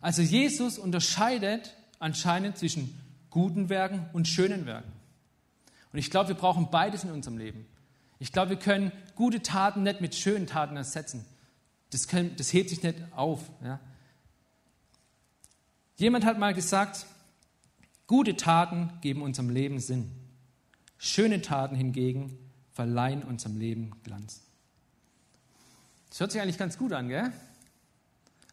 Also 0.00 0.22
Jesus 0.22 0.78
unterscheidet 0.78 1.76
anscheinend 1.98 2.56
zwischen 2.56 2.98
guten 3.28 3.68
Werken 3.68 4.08
und 4.14 4.26
schönen 4.26 4.64
Werken. 4.64 4.90
Und 5.92 5.98
ich 5.98 6.10
glaube, 6.10 6.28
wir 6.28 6.36
brauchen 6.36 6.70
beides 6.70 7.04
in 7.04 7.10
unserem 7.10 7.36
Leben. 7.36 7.66
Ich 8.18 8.32
glaube, 8.32 8.52
wir 8.52 8.58
können 8.58 8.90
gute 9.16 9.42
Taten 9.42 9.82
nicht 9.82 10.00
mit 10.00 10.14
schönen 10.14 10.46
Taten 10.46 10.78
ersetzen. 10.78 11.26
Das, 11.90 12.08
können, 12.08 12.34
das 12.36 12.54
hebt 12.54 12.70
sich 12.70 12.82
nicht 12.82 12.96
auf. 13.14 13.42
Ja. 13.62 13.80
Jemand 15.96 16.24
hat 16.24 16.38
mal 16.38 16.54
gesagt, 16.54 17.04
gute 18.06 18.36
Taten 18.36 18.90
geben 19.00 19.22
unserem 19.22 19.50
Leben 19.50 19.80
Sinn. 19.80 20.10
Schöne 20.98 21.42
Taten 21.42 21.76
hingegen 21.76 22.38
verleihen 22.72 23.22
unserem 23.22 23.56
Leben 23.56 23.92
Glanz. 24.02 24.42
Das 26.10 26.20
hört 26.20 26.32
sich 26.32 26.40
eigentlich 26.40 26.58
ganz 26.58 26.78
gut 26.78 26.92
an, 26.92 27.08
gell? 27.08 27.32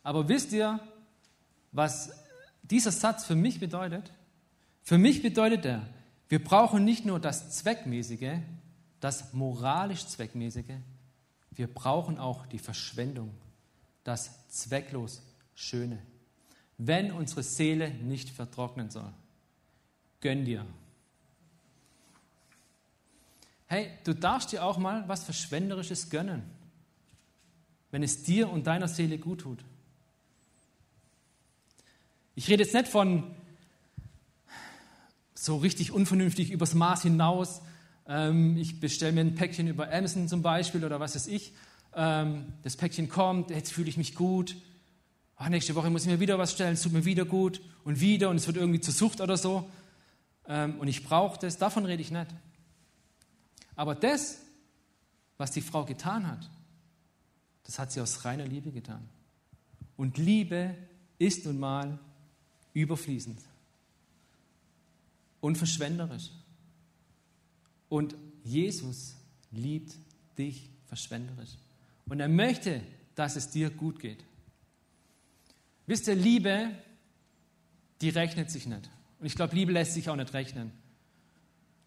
Aber 0.03 0.27
wisst 0.27 0.51
ihr, 0.51 0.79
was 1.71 2.11
dieser 2.63 2.91
Satz 2.91 3.25
für 3.25 3.35
mich 3.35 3.59
bedeutet? 3.59 4.11
Für 4.83 4.97
mich 4.97 5.21
bedeutet 5.21 5.65
er, 5.65 5.87
wir 6.29 6.43
brauchen 6.43 6.85
nicht 6.85 7.05
nur 7.05 7.19
das 7.19 7.51
Zweckmäßige, 7.57 8.39
das 8.99 9.33
moralisch 9.33 10.05
Zweckmäßige, 10.07 10.77
wir 11.51 11.67
brauchen 11.71 12.17
auch 12.17 12.45
die 12.45 12.59
Verschwendung, 12.59 13.31
das 14.03 14.47
zwecklos 14.49 15.21
Schöne. 15.53 15.99
Wenn 16.77 17.11
unsere 17.11 17.43
Seele 17.43 17.91
nicht 17.91 18.29
vertrocknen 18.29 18.89
soll, 18.89 19.11
gönn 20.21 20.45
dir 20.45 20.65
Hey, 23.71 23.89
du 24.03 24.13
darfst 24.13 24.51
dir 24.51 24.65
auch 24.65 24.77
mal 24.77 25.05
was 25.07 25.23
Verschwenderisches 25.23 26.09
gönnen, 26.09 26.43
wenn 27.89 28.03
es 28.03 28.21
dir 28.21 28.49
und 28.49 28.67
deiner 28.67 28.89
Seele 28.89 29.17
gut 29.17 29.39
tut. 29.39 29.63
Ich 32.35 32.49
rede 32.49 32.63
jetzt 32.63 32.73
nicht 32.73 32.89
von 32.89 33.23
so 35.33 35.55
richtig 35.55 35.93
unvernünftig 35.93 36.51
übers 36.51 36.73
Maß 36.73 37.03
hinaus. 37.03 37.61
Ähm, 38.09 38.57
ich 38.57 38.81
bestelle 38.81 39.13
mir 39.13 39.21
ein 39.21 39.35
Päckchen 39.35 39.69
über 39.69 39.89
Amazon 39.89 40.27
zum 40.27 40.41
Beispiel 40.41 40.83
oder 40.83 40.99
was 40.99 41.15
weiß 41.15 41.27
ich. 41.27 41.53
Ähm, 41.95 42.51
das 42.63 42.75
Päckchen 42.75 43.07
kommt, 43.07 43.51
jetzt 43.51 43.71
fühle 43.71 43.87
ich 43.87 43.95
mich 43.95 44.15
gut. 44.15 44.57
Ach, 45.37 45.47
nächste 45.47 45.75
Woche 45.75 45.89
muss 45.89 46.01
ich 46.01 46.09
mir 46.09 46.19
wieder 46.19 46.37
was 46.37 46.51
stellen, 46.51 46.73
es 46.73 46.81
tut 46.81 46.91
mir 46.91 47.05
wieder 47.05 47.23
gut 47.23 47.61
und 47.85 48.01
wieder 48.01 48.29
und 48.29 48.35
es 48.35 48.47
wird 48.47 48.57
irgendwie 48.57 48.81
zur 48.81 48.93
Sucht 48.93 49.21
oder 49.21 49.37
so. 49.37 49.69
Ähm, 50.47 50.79
und 50.79 50.87
ich 50.87 51.03
brauche 51.03 51.39
das, 51.39 51.57
davon 51.57 51.85
rede 51.85 52.01
ich 52.01 52.11
nicht. 52.11 52.27
Aber 53.75 53.95
das, 53.95 54.39
was 55.37 55.51
die 55.51 55.61
Frau 55.61 55.85
getan 55.85 56.27
hat, 56.27 56.49
das 57.63 57.79
hat 57.79 57.91
sie 57.91 58.01
aus 58.01 58.25
reiner 58.25 58.45
Liebe 58.45 58.71
getan. 58.71 59.07
Und 59.97 60.17
Liebe 60.17 60.75
ist 61.19 61.45
nun 61.45 61.59
mal 61.59 61.99
überfließend 62.73 63.39
und 65.41 65.57
verschwenderisch. 65.57 66.31
Und 67.89 68.15
Jesus 68.43 69.15
liebt 69.51 69.95
dich 70.37 70.69
verschwenderisch. 70.85 71.51
Und 72.05 72.19
er 72.19 72.29
möchte, 72.29 72.81
dass 73.15 73.35
es 73.35 73.49
dir 73.49 73.69
gut 73.69 73.99
geht. 73.99 74.23
Wisst 75.87 76.07
ihr, 76.07 76.15
Liebe, 76.15 76.71
die 77.99 78.09
rechnet 78.09 78.49
sich 78.49 78.65
nicht. 78.65 78.89
Und 79.21 79.27
ich 79.27 79.35
glaube, 79.35 79.55
Liebe 79.55 79.71
lässt 79.71 79.93
sich 79.93 80.09
auch 80.09 80.15
nicht 80.15 80.33
rechnen. 80.33 80.71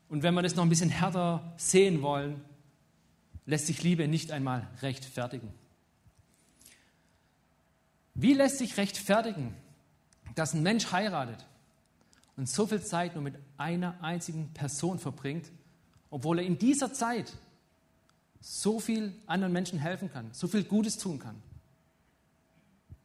Und 0.08 0.22
wenn 0.22 0.34
wir 0.34 0.42
das 0.42 0.54
noch 0.54 0.62
ein 0.62 0.68
bisschen 0.68 0.88
härter 0.88 1.52
sehen 1.56 2.00
wollen, 2.00 2.40
lässt 3.44 3.66
sich 3.66 3.82
Liebe 3.82 4.06
nicht 4.06 4.30
einmal 4.30 4.68
rechtfertigen. 4.82 5.52
Wie 8.14 8.34
lässt 8.34 8.58
sich 8.58 8.76
rechtfertigen, 8.76 9.52
dass 10.36 10.54
ein 10.54 10.62
Mensch 10.62 10.92
heiratet 10.92 11.44
und 12.36 12.48
so 12.48 12.68
viel 12.68 12.80
Zeit 12.80 13.14
nur 13.14 13.24
mit 13.24 13.34
einer 13.56 14.00
einzigen 14.00 14.52
Person 14.54 15.00
verbringt, 15.00 15.50
obwohl 16.10 16.38
er 16.38 16.44
in 16.44 16.56
dieser 16.56 16.92
Zeit 16.92 17.32
so 18.40 18.78
viel 18.78 19.12
anderen 19.26 19.52
Menschen 19.52 19.80
helfen 19.80 20.08
kann, 20.08 20.28
so 20.30 20.46
viel 20.46 20.62
Gutes 20.62 20.98
tun 20.98 21.18
kann? 21.18 21.42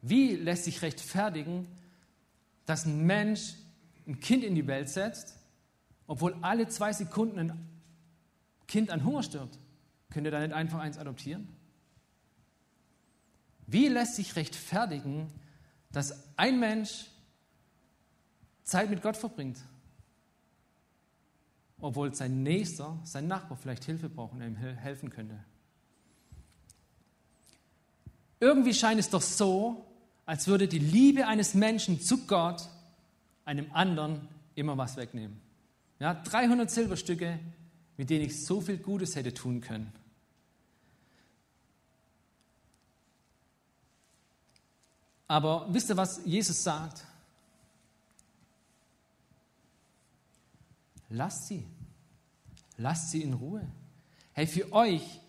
Wie 0.02 0.36
lässt 0.36 0.64
sich 0.64 0.82
rechtfertigen, 0.82 1.66
dass 2.64 2.86
ein 2.86 3.04
Mensch 3.04 3.54
ein 4.10 4.20
Kind 4.20 4.42
in 4.42 4.56
die 4.56 4.66
Welt 4.66 4.88
setzt, 4.88 5.36
obwohl 6.08 6.36
alle 6.42 6.66
zwei 6.68 6.92
Sekunden 6.92 7.38
ein 7.38 7.68
Kind 8.66 8.90
an 8.90 9.04
Hunger 9.04 9.22
stirbt? 9.22 9.58
Könnt 10.10 10.26
ihr 10.26 10.32
da 10.32 10.40
nicht 10.40 10.52
einfach 10.52 10.80
eins 10.80 10.98
adoptieren? 10.98 11.48
Wie 13.68 13.86
lässt 13.86 14.16
sich 14.16 14.34
rechtfertigen, 14.34 15.32
dass 15.92 16.28
ein 16.36 16.58
Mensch 16.58 17.06
Zeit 18.64 18.90
mit 18.90 19.00
Gott 19.00 19.16
verbringt, 19.16 19.58
obwohl 21.80 22.12
sein 22.12 22.42
Nächster, 22.42 22.98
sein 23.04 23.28
Nachbar 23.28 23.56
vielleicht 23.56 23.84
Hilfe 23.84 24.08
braucht 24.08 24.32
und 24.32 24.42
ihm 24.42 24.56
helfen 24.56 25.10
könnte? 25.10 25.38
Irgendwie 28.40 28.74
scheint 28.74 28.98
es 28.98 29.10
doch 29.10 29.22
so, 29.22 29.84
als 30.26 30.48
würde 30.48 30.66
die 30.66 30.78
Liebe 30.80 31.28
eines 31.28 31.54
Menschen 31.54 32.00
zu 32.00 32.26
Gott 32.26 32.68
einem 33.44 33.70
anderen 33.72 34.28
immer 34.54 34.76
was 34.76 34.96
wegnehmen. 34.96 35.40
Ja, 35.98 36.14
300 36.14 36.70
Silberstücke, 36.70 37.38
mit 37.96 38.10
denen 38.10 38.24
ich 38.24 38.44
so 38.44 38.60
viel 38.60 38.78
Gutes 38.78 39.16
hätte 39.16 39.34
tun 39.34 39.60
können. 39.60 39.92
Aber 45.28 45.66
wisst 45.72 45.90
ihr, 45.90 45.96
was 45.96 46.22
Jesus 46.24 46.62
sagt? 46.64 47.04
Lasst 51.08 51.46
sie. 51.46 51.64
Lasst 52.76 53.10
sie 53.10 53.22
in 53.22 53.34
Ruhe. 53.34 53.66
Hey, 54.32 54.46
für 54.46 54.72
euch, 54.72 55.20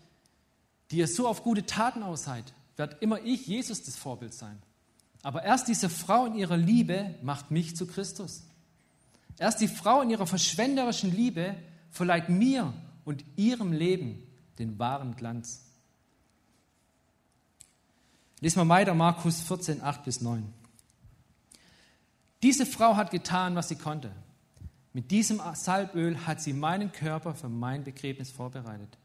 die 0.90 0.98
ihr 0.98 1.08
so 1.08 1.28
auf 1.28 1.42
gute 1.42 1.66
Taten 1.66 2.02
aus 2.02 2.24
seid, 2.24 2.52
wird 2.76 3.00
immer 3.02 3.20
ich, 3.22 3.46
Jesus, 3.46 3.82
das 3.82 3.96
Vorbild 3.96 4.32
sein. 4.32 4.60
Aber 5.22 5.44
erst 5.44 5.68
diese 5.68 5.88
Frau 5.88 6.26
in 6.26 6.34
ihrer 6.34 6.56
Liebe 6.56 7.14
macht 7.22 7.50
mich 7.50 7.76
zu 7.76 7.86
Christus. 7.86 8.42
Erst 9.38 9.60
die 9.60 9.68
Frau 9.68 10.02
in 10.02 10.10
ihrer 10.10 10.26
verschwenderischen 10.26 11.14
Liebe 11.14 11.54
verleiht 11.90 12.28
mir 12.28 12.72
und 13.04 13.24
ihrem 13.36 13.72
Leben 13.72 14.22
den 14.58 14.78
wahren 14.78 15.16
Glanz. 15.16 15.62
Lesen 18.40 18.60
wir 18.60 18.68
weiter, 18.68 18.94
Markus 18.94 19.40
14, 19.40 19.82
8 19.82 20.04
bis 20.04 20.20
9. 20.20 20.52
Diese 22.42 22.66
Frau 22.66 22.96
hat 22.96 23.12
getan, 23.12 23.54
was 23.54 23.68
sie 23.68 23.76
konnte. 23.76 24.10
Mit 24.92 25.10
diesem 25.10 25.40
Salböl 25.54 26.26
hat 26.26 26.42
sie 26.42 26.52
meinen 26.52 26.90
Körper 26.90 27.34
für 27.34 27.48
mein 27.48 27.84
Begräbnis 27.84 28.30
vorbereitet. 28.30 28.98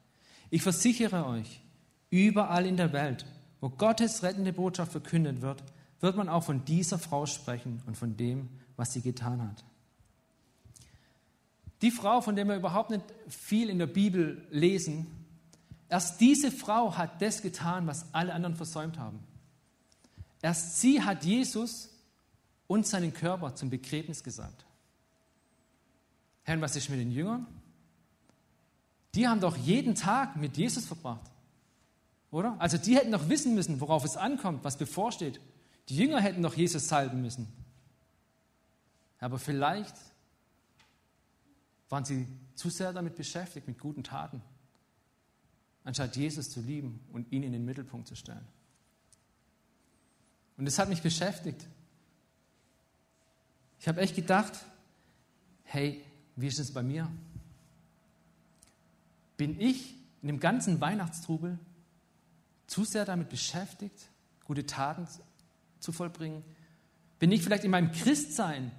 Ich 0.49 0.63
versichere 0.63 1.27
euch, 1.27 1.61
überall 2.09 2.65
in 2.65 2.77
der 2.77 2.93
Welt, 2.93 3.25
wo 3.61 3.69
Gottes 3.69 4.23
rettende 4.23 4.53
Botschaft 4.53 4.91
verkündet 4.91 5.41
wird, 5.41 5.63
wird 5.99 6.15
man 6.15 6.29
auch 6.29 6.43
von 6.43 6.65
dieser 6.65 6.99
Frau 6.99 7.25
sprechen 7.25 7.81
und 7.85 7.97
von 7.97 8.17
dem, 8.17 8.49
was 8.75 8.93
sie 8.93 9.01
getan 9.01 9.41
hat. 9.41 9.63
Die 11.81 11.91
Frau, 11.91 12.21
von 12.21 12.35
der 12.35 12.45
wir 12.45 12.55
überhaupt 12.55 12.89
nicht 12.89 13.03
viel 13.27 13.69
in 13.69 13.79
der 13.79 13.87
Bibel 13.87 14.47
lesen, 14.49 15.07
Erst 15.89 16.19
diese 16.19 16.51
Frau 16.51 16.97
hat 16.97 17.21
das 17.21 17.41
getan, 17.41 17.87
was 17.87 18.13
alle 18.13 18.33
anderen 18.33 18.55
versäumt 18.55 18.99
haben. 18.99 19.19
Erst 20.41 20.81
sie 20.81 21.01
hat 21.01 21.23
Jesus 21.23 21.89
und 22.67 22.85
seinen 22.85 23.13
Körper 23.13 23.55
zum 23.55 23.69
Begräbnis 23.69 24.23
gesagt. 24.23 24.65
Herr, 26.43 26.59
was 26.61 26.75
ist 26.75 26.89
mit 26.89 26.99
den 26.99 27.11
Jüngern? 27.11 27.47
Die 29.15 29.27
haben 29.27 29.39
doch 29.39 29.57
jeden 29.57 29.95
Tag 29.95 30.35
mit 30.35 30.57
Jesus 30.57 30.85
verbracht. 30.85 31.31
Oder? 32.31 32.55
Also 32.59 32.77
die 32.77 32.95
hätten 32.97 33.11
doch 33.11 33.29
wissen 33.29 33.55
müssen, 33.55 33.79
worauf 33.79 34.03
es 34.03 34.17
ankommt, 34.17 34.63
was 34.63 34.77
bevorsteht. 34.77 35.39
Die 35.89 35.97
Jünger 35.97 36.19
hätten 36.19 36.41
doch 36.41 36.55
Jesus 36.55 36.87
salben 36.87 37.21
müssen. 37.21 37.47
Aber 39.19 39.39
vielleicht 39.39 39.95
waren 41.89 42.05
sie 42.05 42.27
zu 42.55 42.69
sehr 42.69 42.93
damit 42.93 43.15
beschäftigt, 43.15 43.67
mit 43.67 43.79
guten 43.79 44.03
Taten 44.03 44.41
anstatt 45.87 46.17
Jesus 46.17 46.49
zu 46.49 46.59
lieben 46.59 46.99
und 47.13 47.31
ihn 47.31 47.43
in 47.43 47.53
den 47.53 47.63
Mittelpunkt 47.63 48.09
zu 48.09 48.15
stellen. 48.17 48.45
Und 50.57 50.65
das 50.65 50.77
hat 50.79 50.89
mich 50.89 51.01
beschäftigt. 51.01 51.65
Ich 53.79 53.87
habe 53.87 54.01
echt 54.01 54.13
gedacht, 54.13 54.51
hey, 55.63 56.03
wie 56.35 56.47
ist 56.47 56.59
es 56.59 56.73
bei 56.73 56.83
mir? 56.83 57.09
Bin 59.37 59.61
ich 59.61 59.95
in 60.21 60.27
dem 60.27 60.41
ganzen 60.41 60.81
Weihnachtstrubel 60.81 61.57
zu 62.65 62.83
sehr 62.83 63.05
damit 63.05 63.29
beschäftigt, 63.29 64.09
gute 64.43 64.65
Taten 64.65 65.07
zu 65.79 65.91
vollbringen? 65.91 66.43
Bin 67.19 67.31
ich 67.31 67.41
vielleicht 67.41 67.63
in 67.63 67.71
meinem 67.71 67.91
Christsein 67.91 68.71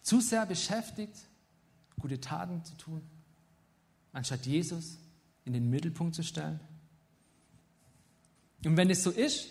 zu 0.00 0.20
sehr 0.20 0.46
beschäftigt, 0.46 1.16
gute 1.98 2.20
Taten 2.20 2.64
zu 2.64 2.76
tun, 2.76 3.02
anstatt 4.12 4.46
Jesus 4.46 4.98
in 5.44 5.52
den 5.52 5.70
Mittelpunkt 5.70 6.14
zu 6.14 6.22
stellen? 6.22 6.60
Und 8.64 8.76
wenn 8.76 8.90
es 8.90 9.02
so 9.02 9.10
ist, 9.10 9.48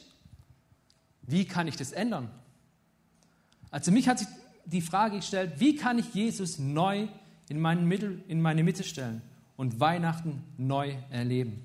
wie 1.21 1.45
kann 1.45 1.67
ich 1.67 1.76
das 1.76 1.91
ändern? 1.91 2.30
Also 3.71 3.91
mich 3.91 4.08
hat 4.08 4.19
sich 4.19 4.28
die 4.65 4.82
Frage 4.82 5.17
gestellt, 5.17 5.60
wie 5.60 5.76
kann 5.76 6.00
ich 6.00 6.13
Jesus 6.13 6.60
neu 6.60 7.08
in, 7.50 7.60
meinen 7.60 7.88
Mittel, 7.88 8.23
in 8.28 8.41
meine 8.41 8.63
Mitte 8.63 8.84
stellen 8.84 9.21
und 9.56 9.80
Weihnachten 9.80 10.43
neu 10.58 10.95
erleben? 11.10 11.63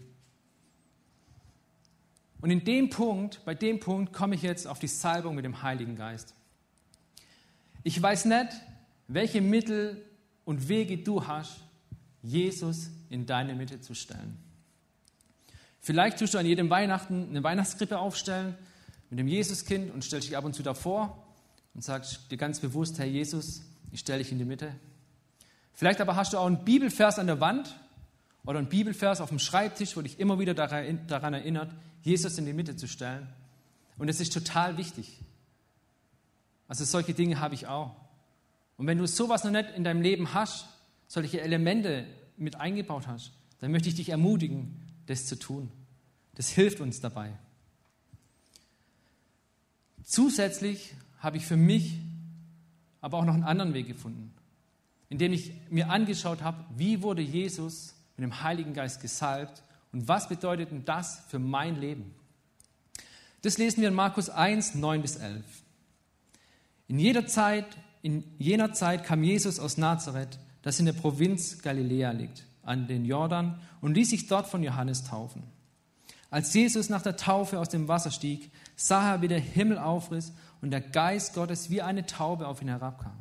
Und 2.42 2.50
in 2.50 2.64
dem 2.64 2.90
Punkt, 2.90 3.44
bei 3.44 3.55
dem 3.55 3.78
Punkt 3.78 4.12
komme 4.12 4.35
ich 4.35 4.42
jetzt 4.42 4.66
auf 4.66 4.81
die 4.81 4.88
Salbung 4.88 5.37
mit 5.37 5.44
dem 5.44 5.62
Heiligen 5.62 5.94
Geist. 5.94 6.35
Ich 7.85 8.02
weiß 8.02 8.24
nicht, 8.26 8.48
welche 9.07 9.40
Mittel 9.40 10.05
und 10.44 10.68
Wege 10.68 10.98
du 10.98 11.26
hast, 11.26 11.61
Jesus 12.20 12.90
in 13.11 13.26
deine 13.26 13.55
Mitte 13.55 13.81
zu 13.81 13.94
stellen. 13.94 14.37
Vielleicht 15.81 16.18
tust 16.18 16.35
du 16.35 16.38
an 16.38 16.46
jedem 16.46 16.68
Weihnachten 16.68 17.28
eine 17.31 17.44
Weihnachtskrippe 17.44 17.98
aufstellen 17.98 18.57
mit 19.09 19.20
dem 19.20 19.28
Jesuskind 19.28 19.92
und 19.94 20.02
stellst 20.02 20.28
dich 20.28 20.37
ab 20.37 20.44
und 20.44 20.55
zu 20.55 20.64
davor 20.64 21.24
und 21.74 21.85
sagst 21.85 22.31
dir 22.31 22.38
ganz 22.38 22.59
bewusst, 22.59 22.98
Herr 22.98 23.07
Jesus, 23.07 23.62
ich 23.92 24.00
stelle 24.00 24.18
dich 24.18 24.33
in 24.33 24.38
die 24.38 24.44
Mitte. 24.44 24.74
Vielleicht 25.74 26.00
aber 26.00 26.16
hast 26.16 26.33
du 26.33 26.38
auch 26.38 26.46
einen 26.46 26.64
Bibelvers 26.64 27.20
an 27.20 27.28
der 27.28 27.40
Wand 27.40 27.76
oder 28.44 28.59
einen 28.59 28.68
Bibelvers 28.68 29.20
auf 29.20 29.28
dem 29.28 29.38
Schreibtisch, 29.38 29.96
wo 29.96 30.02
dich 30.02 30.18
immer 30.18 30.38
wieder 30.38 30.55
daran 30.55 31.35
erinnert, 31.35 31.72
Jesus 32.02 32.38
in 32.38 32.46
die 32.46 32.52
Mitte 32.52 32.76
zu 32.76 32.88
stellen. 32.88 33.28
Und 33.98 34.09
es 34.09 34.20
ist 34.20 34.33
total 34.33 34.76
wichtig. 34.76 35.20
Also 36.66 36.85
solche 36.85 37.14
Dinge 37.14 37.40
habe 37.40 37.55
ich 37.55 37.66
auch. 37.66 37.94
Und 38.76 38.87
wenn 38.87 38.98
du 38.98 39.07
sowas 39.07 39.44
noch 39.44 39.50
nicht 39.50 39.70
in 39.76 39.85
deinem 39.85 40.02
Leben 40.02 40.35
hast, 40.35 40.66
solche 41.07 41.40
Elemente 41.40 42.07
mit 42.37 42.57
eingebaut 42.57 43.07
hast, 43.07 43.33
dann 43.61 43.70
möchte 43.70 43.88
ich 43.88 43.94
dich 43.94 44.09
ermutigen, 44.09 44.81
das 45.07 45.26
zu 45.26 45.38
tun. 45.38 45.70
Das 46.35 46.48
hilft 46.48 46.81
uns 46.81 47.00
dabei. 47.00 47.33
Zusätzlich 50.02 50.94
habe 51.18 51.37
ich 51.37 51.46
für 51.46 51.57
mich 51.57 51.98
aber 53.00 53.18
auch 53.18 53.24
noch 53.24 53.35
einen 53.35 53.44
anderen 53.44 53.74
Weg 53.74 53.87
gefunden, 53.87 54.33
indem 55.09 55.33
ich 55.33 55.52
mir 55.70 55.90
angeschaut 55.90 56.42
habe, 56.42 56.64
wie 56.76 57.02
wurde 57.02 57.22
Jesus 57.22 57.94
mit 58.22 58.30
dem 58.30 58.42
Heiligen 58.42 58.72
Geist 58.72 59.00
gesalbt 59.00 59.62
und 59.92 60.08
was 60.08 60.28
bedeutet 60.28 60.70
denn 60.70 60.85
das 60.85 61.22
für 61.28 61.38
mein 61.38 61.80
Leben? 61.80 62.14
Das 63.42 63.58
lesen 63.58 63.80
wir 63.80 63.88
in 63.88 63.94
Markus 63.94 64.30
1, 64.30 64.76
9 64.76 65.02
bis 65.02 65.16
11. 65.16 65.44
In 66.87 66.98
jeder 66.98 67.26
Zeit, 67.26 67.66
in 68.02 68.24
jener 68.38 68.72
Zeit 68.72 69.04
kam 69.04 69.24
Jesus 69.24 69.58
aus 69.58 69.76
Nazareth 69.76 70.38
das 70.62 70.78
in 70.78 70.87
der 70.87 70.92
Provinz 70.92 71.61
Galiläa 71.61 72.12
liegt, 72.12 72.44
an 72.62 72.87
den 72.87 73.04
Jordan, 73.04 73.61
und 73.80 73.94
ließ 73.94 74.11
sich 74.11 74.28
dort 74.28 74.46
von 74.46 74.62
Johannes 74.62 75.02
taufen. 75.02 75.42
Als 76.30 76.54
Jesus 76.54 76.88
nach 76.88 77.02
der 77.02 77.16
Taufe 77.16 77.58
aus 77.58 77.68
dem 77.68 77.88
Wasser 77.88 78.12
stieg, 78.12 78.52
sah 78.76 79.14
er, 79.14 79.22
wie 79.22 79.28
der 79.28 79.40
Himmel 79.40 79.76
aufriss 79.78 80.32
und 80.61 80.70
der 80.70 80.80
Geist 80.80 81.35
Gottes 81.35 81.68
wie 81.68 81.82
eine 81.82 82.06
Taube 82.06 82.46
auf 82.46 82.62
ihn 82.62 82.68
herabkam. 82.68 83.16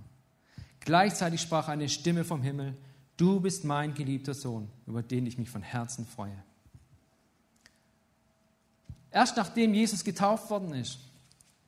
Gleichzeitig 0.81 1.41
sprach 1.41 1.67
eine 1.67 1.89
Stimme 1.89 2.23
vom 2.23 2.43
Himmel, 2.43 2.75
du 3.17 3.39
bist 3.39 3.63
mein 3.63 3.93
geliebter 3.93 4.33
Sohn, 4.33 4.69
über 4.87 5.03
den 5.03 5.25
ich 5.25 5.37
mich 5.37 5.49
von 5.49 5.61
Herzen 5.61 6.05
freue. 6.05 6.43
Erst 9.11 9.37
nachdem 9.37 9.73
Jesus 9.73 10.03
getauft 10.03 10.49
worden 10.49 10.73
ist 10.73 10.99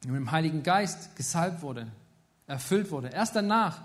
und 0.03 0.12
mit 0.12 0.19
dem 0.19 0.32
Heiligen 0.32 0.63
Geist 0.63 1.15
gesalbt 1.15 1.62
wurde, 1.62 1.88
erfüllt 2.47 2.89
wurde, 2.91 3.10
erst 3.10 3.36
danach 3.36 3.82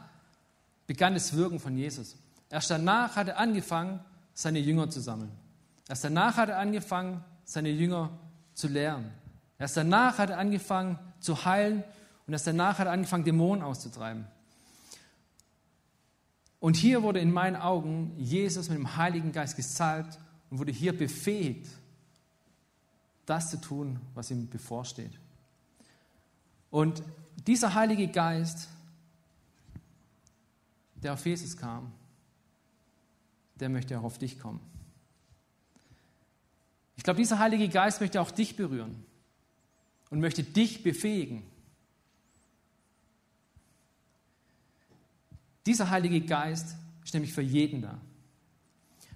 begann 0.86 1.14
das 1.14 1.34
Wirken 1.34 1.58
von 1.58 1.76
Jesus. 1.76 2.16
Erst 2.50 2.70
danach 2.70 3.16
hat 3.16 3.28
er 3.28 3.38
angefangen, 3.38 4.00
seine 4.32 4.60
Jünger 4.60 4.88
zu 4.88 5.00
sammeln. 5.00 5.32
Erst 5.88 6.04
danach 6.04 6.36
hat 6.36 6.48
er 6.48 6.58
angefangen, 6.58 7.24
seine 7.44 7.70
Jünger 7.70 8.10
zu 8.54 8.68
lehren. 8.68 9.10
Erst 9.58 9.76
danach 9.76 10.18
hat 10.18 10.30
er 10.30 10.38
angefangen, 10.38 10.98
zu 11.18 11.44
heilen 11.44 11.82
und 12.26 12.32
erst 12.32 12.46
danach 12.46 12.78
hat 12.78 12.86
er 12.86 12.92
angefangen, 12.92 13.24
Dämonen 13.24 13.64
auszutreiben. 13.64 14.26
Und 16.60 16.76
hier 16.76 17.02
wurde 17.02 17.20
in 17.20 17.32
meinen 17.32 17.56
Augen 17.56 18.12
Jesus 18.16 18.68
mit 18.68 18.78
dem 18.78 18.96
Heiligen 18.96 19.32
Geist 19.32 19.56
gesalbt 19.56 20.18
und 20.50 20.58
wurde 20.58 20.72
hier 20.72 20.96
befähigt, 20.96 21.68
das 23.26 23.50
zu 23.50 23.60
tun, 23.60 24.00
was 24.14 24.30
ihm 24.30 24.48
bevorsteht. 24.48 25.12
Und 26.70 27.02
dieser 27.46 27.74
Heilige 27.74 28.08
Geist, 28.08 28.68
der 30.96 31.12
auf 31.12 31.24
Jesus 31.24 31.56
kam, 31.56 31.92
der 33.60 33.68
möchte 33.68 33.98
auch 33.98 34.04
auf 34.04 34.18
dich 34.18 34.38
kommen. 34.38 34.60
Ich 36.96 37.04
glaube, 37.04 37.18
dieser 37.18 37.38
Heilige 37.38 37.68
Geist 37.68 38.00
möchte 38.00 38.20
auch 38.20 38.30
dich 38.30 38.56
berühren 38.56 39.04
und 40.10 40.20
möchte 40.20 40.42
dich 40.42 40.82
befähigen. 40.82 41.42
Dieser 45.68 45.90
Heilige 45.90 46.22
Geist 46.22 46.76
ist 47.04 47.12
nämlich 47.12 47.34
für 47.34 47.42
jeden 47.42 47.82
da. 47.82 47.90
Und 47.90 48.00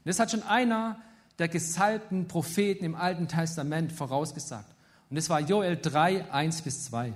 das 0.04 0.18
hat 0.18 0.30
schon 0.30 0.42
einer 0.42 1.00
der 1.38 1.48
gesalbten 1.48 2.28
Propheten 2.28 2.84
im 2.84 2.94
Alten 2.94 3.26
Testament 3.26 3.90
vorausgesagt. 3.90 4.68
Und 5.08 5.16
das 5.16 5.30
war 5.30 5.40
Joel 5.40 5.78
3, 5.80 6.30
1 6.30 6.60
bis 6.60 6.84
2. 6.84 7.14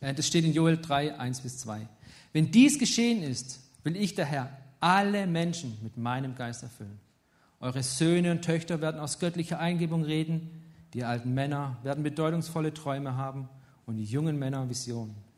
Äh, 0.00 0.12
das 0.12 0.26
steht 0.26 0.44
in 0.44 0.52
Joel 0.52 0.76
3, 0.76 1.18
1 1.18 1.40
bis 1.40 1.56
2. 1.60 1.88
Wenn 2.34 2.50
dies 2.50 2.78
geschehen 2.78 3.22
ist, 3.22 3.60
will 3.82 3.96
ich 3.96 4.14
der 4.14 4.26
Herr 4.26 4.50
alle 4.80 5.26
Menschen 5.26 5.78
mit 5.82 5.96
meinem 5.96 6.34
Geist 6.34 6.62
erfüllen. 6.62 7.00
Eure 7.60 7.82
Söhne 7.82 8.32
und 8.32 8.42
Töchter 8.42 8.82
werden 8.82 9.00
aus 9.00 9.18
göttlicher 9.18 9.58
Eingebung 9.58 10.02
reden, 10.02 10.64
die 10.92 11.04
alten 11.04 11.32
Männer 11.32 11.78
werden 11.82 12.04
bedeutungsvolle 12.04 12.74
Träume 12.74 13.16
haben 13.16 13.48
und 13.86 13.96
die 13.96 14.04
jungen 14.04 14.38
Männer 14.38 14.68
Visionen. 14.68 15.29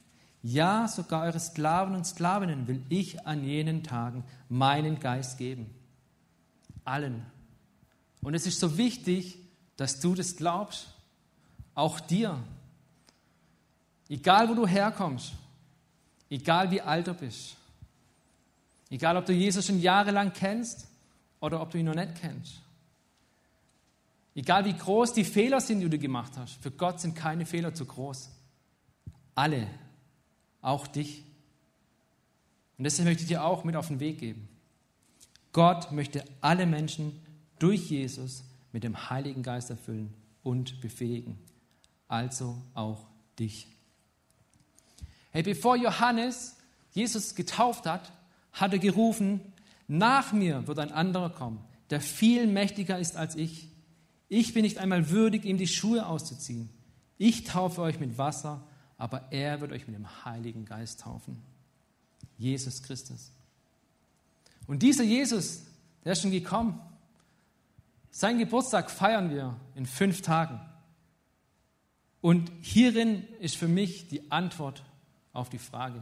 Ja, 0.43 0.89
sogar 0.89 1.23
eure 1.23 1.39
Sklaven 1.39 1.95
und 1.95 2.05
Sklavinnen 2.05 2.67
will 2.67 2.83
ich 2.89 3.27
an 3.27 3.45
jenen 3.45 3.85
Tagen 3.85 4.25
meinen 4.49 4.99
Geist 4.99 5.39
geben. 5.39 5.71
Allen. 6.85 7.25
Und 8.23 8.35
es 8.35 8.47
ist 8.47 8.59
so 8.59 8.77
wichtig, 8.77 9.39
dass 9.77 10.01
du 10.01 10.15
das 10.15 10.37
glaubst. 10.37 10.89
Auch 11.75 12.01
dir. 12.01 12.43
Egal, 14.09 14.49
wo 14.49 14.55
du 14.55 14.67
herkommst. 14.67 15.33
Egal, 16.29 16.71
wie 16.71 16.81
alt 16.81 17.07
du 17.07 17.15
bist. 17.15 17.57
Egal, 18.91 19.17
ob 19.17 19.27
du 19.27 19.33
Jesus 19.33 19.67
schon 19.67 19.81
jahrelang 19.81 20.33
kennst 20.33 20.89
oder 21.41 21.61
ob 21.61 21.71
du 21.71 21.79
ihn 21.79 21.87
noch 21.87 21.95
nicht 21.95 22.17
kennst. 22.17 22.61
Egal, 24.35 24.65
wie 24.65 24.77
groß 24.77 25.13
die 25.13 25.25
Fehler 25.25 25.61
sind, 25.61 25.81
die 25.81 25.89
du 25.89 25.99
gemacht 25.99 26.33
hast. 26.37 26.55
Für 26.63 26.71
Gott 26.71 27.01
sind 27.01 27.15
keine 27.15 27.47
Fehler 27.47 27.75
zu 27.75 27.85
groß. 27.85 28.31
Alle 29.35 29.69
auch 30.63 30.87
dich. 30.87 31.25
Und 32.79 32.85
deshalb 32.85 33.07
möchte 33.07 33.23
ich 33.25 33.29
dir 33.29 33.45
auch 33.45 33.65
mit 33.65 33.77
auf 33.77 33.89
den 33.89 34.01
Weg 34.01 34.19
geben. 34.19 34.49
Gott 35.53 35.93
möchte 35.93 36.25
alle 36.41 36.65
Menschen 36.65 37.21
durch 37.59 37.91
Jesus 37.91 38.45
mit 38.73 38.85
dem 38.85 39.11
Heiligen 39.11 39.43
Geist 39.43 39.69
erfüllen 39.69 40.15
und 40.43 40.81
befähigen. 40.81 41.39
Also 42.09 42.57
auch 42.75 43.07
dich. 43.39 43.67
Hey, 45.31 45.43
bevor 45.43 45.77
Johannes 45.77 46.57
Jesus 46.93 47.35
getauft 47.35 47.87
hat, 47.87 48.13
hat 48.53 48.73
er 48.73 48.79
gerufen, 48.79 49.41
nach 49.89 50.33
mir 50.33 50.67
wird 50.67 50.79
ein 50.79 50.93
anderer 50.93 51.31
kommen, 51.31 51.63
der 51.91 52.01
viel 52.01 52.47
mächtiger 52.47 52.99
ist 52.99 53.17
als 53.17 53.35
ich. 53.35 53.69
Ich 54.29 54.55
bin 54.55 54.63
nicht 54.63 54.79
einmal 54.79 55.11
würdig, 55.11 55.45
ihm 55.45 55.59
die 55.59 55.67
Schuhe 55.67 56.07
auszuziehen. 56.07 56.71
Ich 57.19 57.45
taufe 57.45 57.83
euch 57.83 58.01
mit 58.01 58.19
Wasser, 58.19 58.67
aber 59.03 59.33
er 59.33 59.61
wird 59.61 59.73
euch 59.73 59.89
mit 59.89 59.97
dem 59.97 60.25
Heiligen 60.25 60.65
Geist 60.65 61.01
taufen. 61.01 61.43
Jesus 62.39 62.85
Christus. 62.85 63.33
Und 64.69 64.85
dieser 64.85 65.03
Jesus, 65.03 65.65
der 66.05 66.13
ist 66.13 66.23
schon 66.23 66.31
gekommen. 66.31 66.81
Sein 68.13 68.39
Geburtstag 68.39 68.93
feiern 68.93 69.29
wir 69.31 69.57
in 69.75 69.87
fünf 69.87 70.23
Tagen. 70.23 70.61
Und 72.21 72.53
hierin 72.61 73.25
ist 73.41 73.57
für 73.57 73.67
mich 73.67 74.07
die 74.07 74.31
Antwort 74.31 74.85
auf 75.33 75.51
die 75.51 75.59
Frage. 75.59 76.01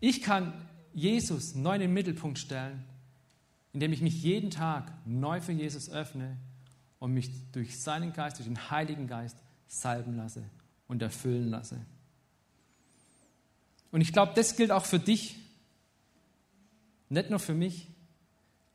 Ich 0.00 0.20
kann 0.20 0.52
Jesus 0.94 1.54
neu 1.54 1.76
in 1.76 1.82
den 1.82 1.94
Mittelpunkt 1.94 2.40
stellen, 2.40 2.84
indem 3.72 3.92
ich 3.92 4.02
mich 4.02 4.20
jeden 4.20 4.50
Tag 4.50 4.92
neu 5.06 5.40
für 5.40 5.52
Jesus 5.52 5.88
öffne 5.90 6.36
und 6.98 7.14
mich 7.14 7.30
durch 7.52 7.80
seinen 7.80 8.12
Geist, 8.12 8.38
durch 8.38 8.48
den 8.48 8.68
Heiligen 8.68 9.06
Geist 9.06 9.38
salben 9.68 10.16
lasse 10.16 10.42
und 10.94 11.02
erfüllen 11.02 11.50
lasse. 11.50 11.76
Und 13.90 14.00
ich 14.00 14.12
glaube, 14.12 14.32
das 14.36 14.54
gilt 14.54 14.70
auch 14.70 14.84
für 14.84 15.00
dich, 15.00 15.36
nicht 17.08 17.30
nur 17.30 17.40
für 17.40 17.52
mich. 17.52 17.88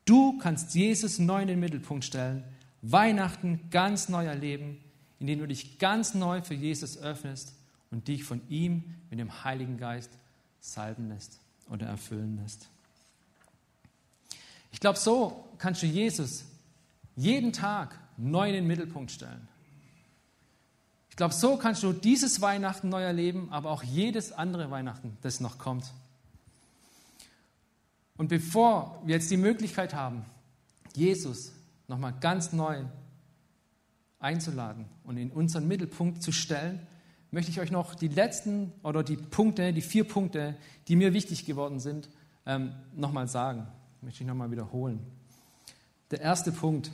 Du 0.03 0.37
kannst 0.37 0.75
Jesus 0.75 1.17
neu 1.17 1.41
in 1.41 1.47
den 1.47 1.61
Mittelpunkt 1.61 2.03
stellen, 2.03 2.43
Weihnachten 2.81 3.69
ganz 3.71 4.09
neu 4.09 4.25
erleben, 4.25 4.83
indem 5.19 5.39
du 5.39 5.47
dich 5.47 5.79
ganz 5.79 6.13
neu 6.13 6.41
für 6.41 6.55
Jesus 6.55 6.97
öffnest 6.97 7.53
und 7.89 8.09
dich 8.09 8.25
von 8.25 8.41
ihm 8.49 8.83
mit 9.09 9.19
dem 9.19 9.45
Heiligen 9.45 9.77
Geist 9.77 10.11
salben 10.59 11.07
lässt 11.07 11.39
oder 11.69 11.87
erfüllen 11.87 12.37
lässt. 12.43 12.67
Ich 14.73 14.81
glaube, 14.81 14.99
so 14.99 15.45
kannst 15.57 15.83
du 15.83 15.85
Jesus 15.85 16.43
jeden 17.15 17.53
Tag 17.53 17.97
neu 18.17 18.49
in 18.49 18.55
den 18.55 18.67
Mittelpunkt 18.67 19.11
stellen 19.11 19.47
glaube, 21.19 21.33
so 21.33 21.57
kannst 21.57 21.83
du 21.83 21.91
dieses 21.91 22.39
Weihnachten 22.39 22.87
neu 22.87 23.03
erleben, 23.03 23.49
aber 23.51 23.71
auch 23.71 23.83
jedes 23.83 24.31
andere 24.31 24.71
Weihnachten, 24.71 25.17
das 25.21 25.41
noch 25.41 25.57
kommt. 25.57 25.91
Und 28.15 28.29
bevor 28.29 29.01
wir 29.03 29.15
jetzt 29.15 29.29
die 29.29 29.35
Möglichkeit 29.35 29.93
haben, 29.93 30.25
Jesus 30.95 31.51
nochmal 31.89 32.13
ganz 32.21 32.53
neu 32.53 32.85
einzuladen 34.19 34.85
und 35.03 35.17
in 35.17 35.29
unseren 35.31 35.67
Mittelpunkt 35.67 36.23
zu 36.23 36.31
stellen, 36.31 36.87
möchte 37.31 37.51
ich 37.51 37.59
euch 37.59 37.69
noch 37.69 37.95
die 37.95 38.07
letzten 38.07 38.71
oder 38.81 39.03
die 39.03 39.17
Punkte, 39.17 39.73
die 39.73 39.81
vier 39.81 40.05
Punkte, 40.05 40.55
die 40.87 40.95
mir 40.95 41.13
wichtig 41.13 41.45
geworden 41.45 41.81
sind, 41.81 42.09
ähm, 42.45 42.73
nochmal 42.95 43.27
sagen. 43.27 43.67
Möchte 44.01 44.23
ich 44.23 44.27
nochmal 44.27 44.51
wiederholen. 44.51 45.05
Der 46.11 46.21
erste 46.21 46.53
Punkt. 46.53 46.91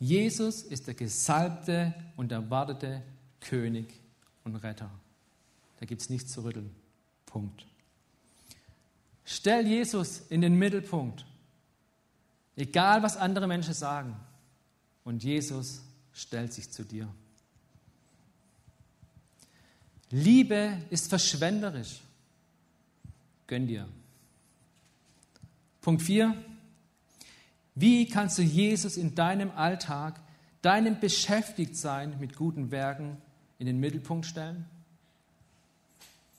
Jesus 0.00 0.62
ist 0.62 0.86
der 0.86 0.94
gesalbte 0.94 1.94
und 2.16 2.32
erwartete 2.32 3.02
König 3.38 3.86
und 4.44 4.56
Retter. 4.56 4.90
Da 5.78 5.86
gibt 5.86 6.00
es 6.00 6.08
nichts 6.08 6.32
zu 6.32 6.42
rütteln. 6.42 6.74
Punkt. 7.26 7.66
Stell 9.24 9.66
Jesus 9.66 10.20
in 10.30 10.40
den 10.40 10.58
Mittelpunkt. 10.58 11.24
Egal, 12.56 13.02
was 13.02 13.16
andere 13.16 13.46
Menschen 13.46 13.74
sagen. 13.74 14.16
Und 15.04 15.22
Jesus 15.22 15.82
stellt 16.12 16.52
sich 16.52 16.70
zu 16.70 16.82
dir. 16.84 17.08
Liebe 20.10 20.78
ist 20.90 21.08
verschwenderisch. 21.08 22.00
Gönn 23.46 23.66
dir. 23.66 23.86
Punkt 25.80 26.02
4. 26.02 26.34
Wie 27.80 28.06
kannst 28.06 28.36
du 28.36 28.42
Jesus 28.42 28.98
in 28.98 29.14
deinem 29.14 29.50
Alltag, 29.52 30.20
deinem 30.60 31.00
Beschäftigtsein 31.00 32.14
mit 32.20 32.36
guten 32.36 32.70
Werken 32.70 33.16
in 33.58 33.64
den 33.64 33.80
Mittelpunkt 33.80 34.26
stellen? 34.26 34.66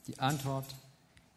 Die 0.06 0.20
Antwort, 0.20 0.68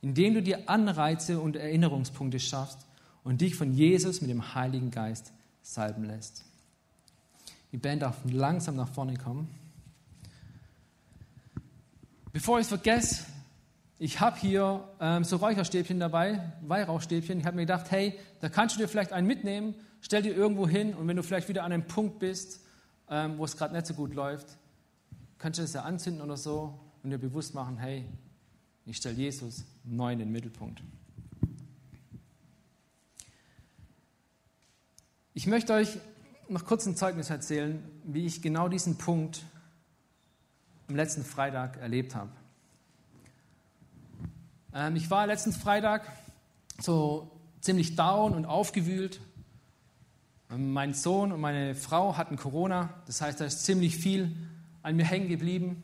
indem 0.02 0.34
du 0.34 0.42
dir 0.42 0.68
Anreize 0.68 1.40
und 1.40 1.56
Erinnerungspunkte 1.56 2.38
schaffst 2.38 2.80
und 3.22 3.40
dich 3.40 3.54
von 3.54 3.72
Jesus 3.72 4.20
mit 4.20 4.28
dem 4.28 4.54
Heiligen 4.54 4.90
Geist 4.90 5.32
salben 5.62 6.04
lässt. 6.04 6.44
Die 7.72 7.78
Band 7.78 8.02
darf 8.02 8.18
langsam 8.30 8.76
nach 8.76 8.88
vorne 8.88 9.16
kommen. 9.16 9.48
Bevor 12.30 12.58
ich 12.58 12.64
es 12.64 12.68
vergesse, 12.68 13.24
ich 13.98 14.20
habe 14.20 14.38
hier 14.38 14.86
ähm, 15.00 15.24
so 15.24 15.36
Räucherstäbchen 15.36 15.98
dabei, 15.98 16.52
Weihrauchstäbchen. 16.60 17.40
Ich 17.40 17.46
habe 17.46 17.56
mir 17.56 17.62
gedacht, 17.62 17.90
hey, 17.90 18.18
da 18.42 18.50
kannst 18.50 18.76
du 18.76 18.80
dir 18.80 18.88
vielleicht 18.88 19.14
einen 19.14 19.26
mitnehmen 19.26 19.74
Stell 20.04 20.20
dir 20.20 20.36
irgendwo 20.36 20.68
hin 20.68 20.92
und 20.92 21.08
wenn 21.08 21.16
du 21.16 21.22
vielleicht 21.22 21.48
wieder 21.48 21.64
an 21.64 21.72
einem 21.72 21.86
Punkt 21.86 22.18
bist, 22.18 22.60
ähm, 23.08 23.38
wo 23.38 23.44
es 23.46 23.56
gerade 23.56 23.72
nicht 23.72 23.86
so 23.86 23.94
gut 23.94 24.12
läuft, 24.12 24.58
kannst 25.38 25.58
du 25.58 25.62
das 25.62 25.72
ja 25.72 25.80
anzünden 25.80 26.20
oder 26.20 26.36
so 26.36 26.78
und 27.02 27.08
dir 27.08 27.16
bewusst 27.16 27.54
machen, 27.54 27.78
hey, 27.78 28.04
ich 28.84 28.98
stelle 28.98 29.14
Jesus 29.14 29.64
neu 29.82 30.12
in 30.12 30.18
den 30.18 30.30
Mittelpunkt. 30.30 30.82
Ich 35.32 35.46
möchte 35.46 35.72
euch 35.72 35.96
noch 36.50 36.66
kurz 36.66 36.84
ein 36.84 36.96
Zeugnis 36.96 37.30
erzählen, 37.30 37.82
wie 38.04 38.26
ich 38.26 38.42
genau 38.42 38.68
diesen 38.68 38.98
Punkt 38.98 39.42
am 40.86 40.96
letzten 40.96 41.24
Freitag 41.24 41.78
erlebt 41.78 42.14
habe. 42.14 42.30
Ähm, 44.74 44.96
ich 44.96 45.10
war 45.10 45.26
letzten 45.26 45.54
Freitag 45.54 46.06
so 46.78 47.30
ziemlich 47.62 47.96
down 47.96 48.34
und 48.34 48.44
aufgewühlt, 48.44 49.18
mein 50.48 50.94
Sohn 50.94 51.32
und 51.32 51.40
meine 51.40 51.74
Frau 51.74 52.16
hatten 52.16 52.36
Corona, 52.36 52.90
das 53.06 53.20
heißt, 53.20 53.40
da 53.40 53.44
ist 53.44 53.64
ziemlich 53.64 53.96
viel 53.96 54.34
an 54.82 54.96
mir 54.96 55.04
hängen 55.04 55.28
geblieben. 55.28 55.82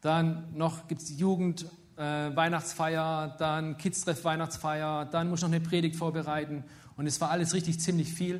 Dann 0.00 0.54
noch 0.56 0.88
gibt 0.88 1.02
es 1.02 1.08
die 1.08 1.16
Jugend, 1.16 1.66
äh, 1.96 2.00
Weihnachtsfeier, 2.02 3.36
dann 3.38 3.76
Kids-Treff 3.76 4.24
Weihnachtsfeier, 4.24 5.04
dann 5.06 5.28
muss 5.28 5.40
ich 5.40 5.42
noch 5.42 5.52
eine 5.52 5.60
Predigt 5.60 5.96
vorbereiten. 5.96 6.64
Und 6.96 7.06
es 7.06 7.20
war 7.20 7.30
alles 7.30 7.54
richtig 7.54 7.80
ziemlich 7.80 8.12
viel 8.12 8.36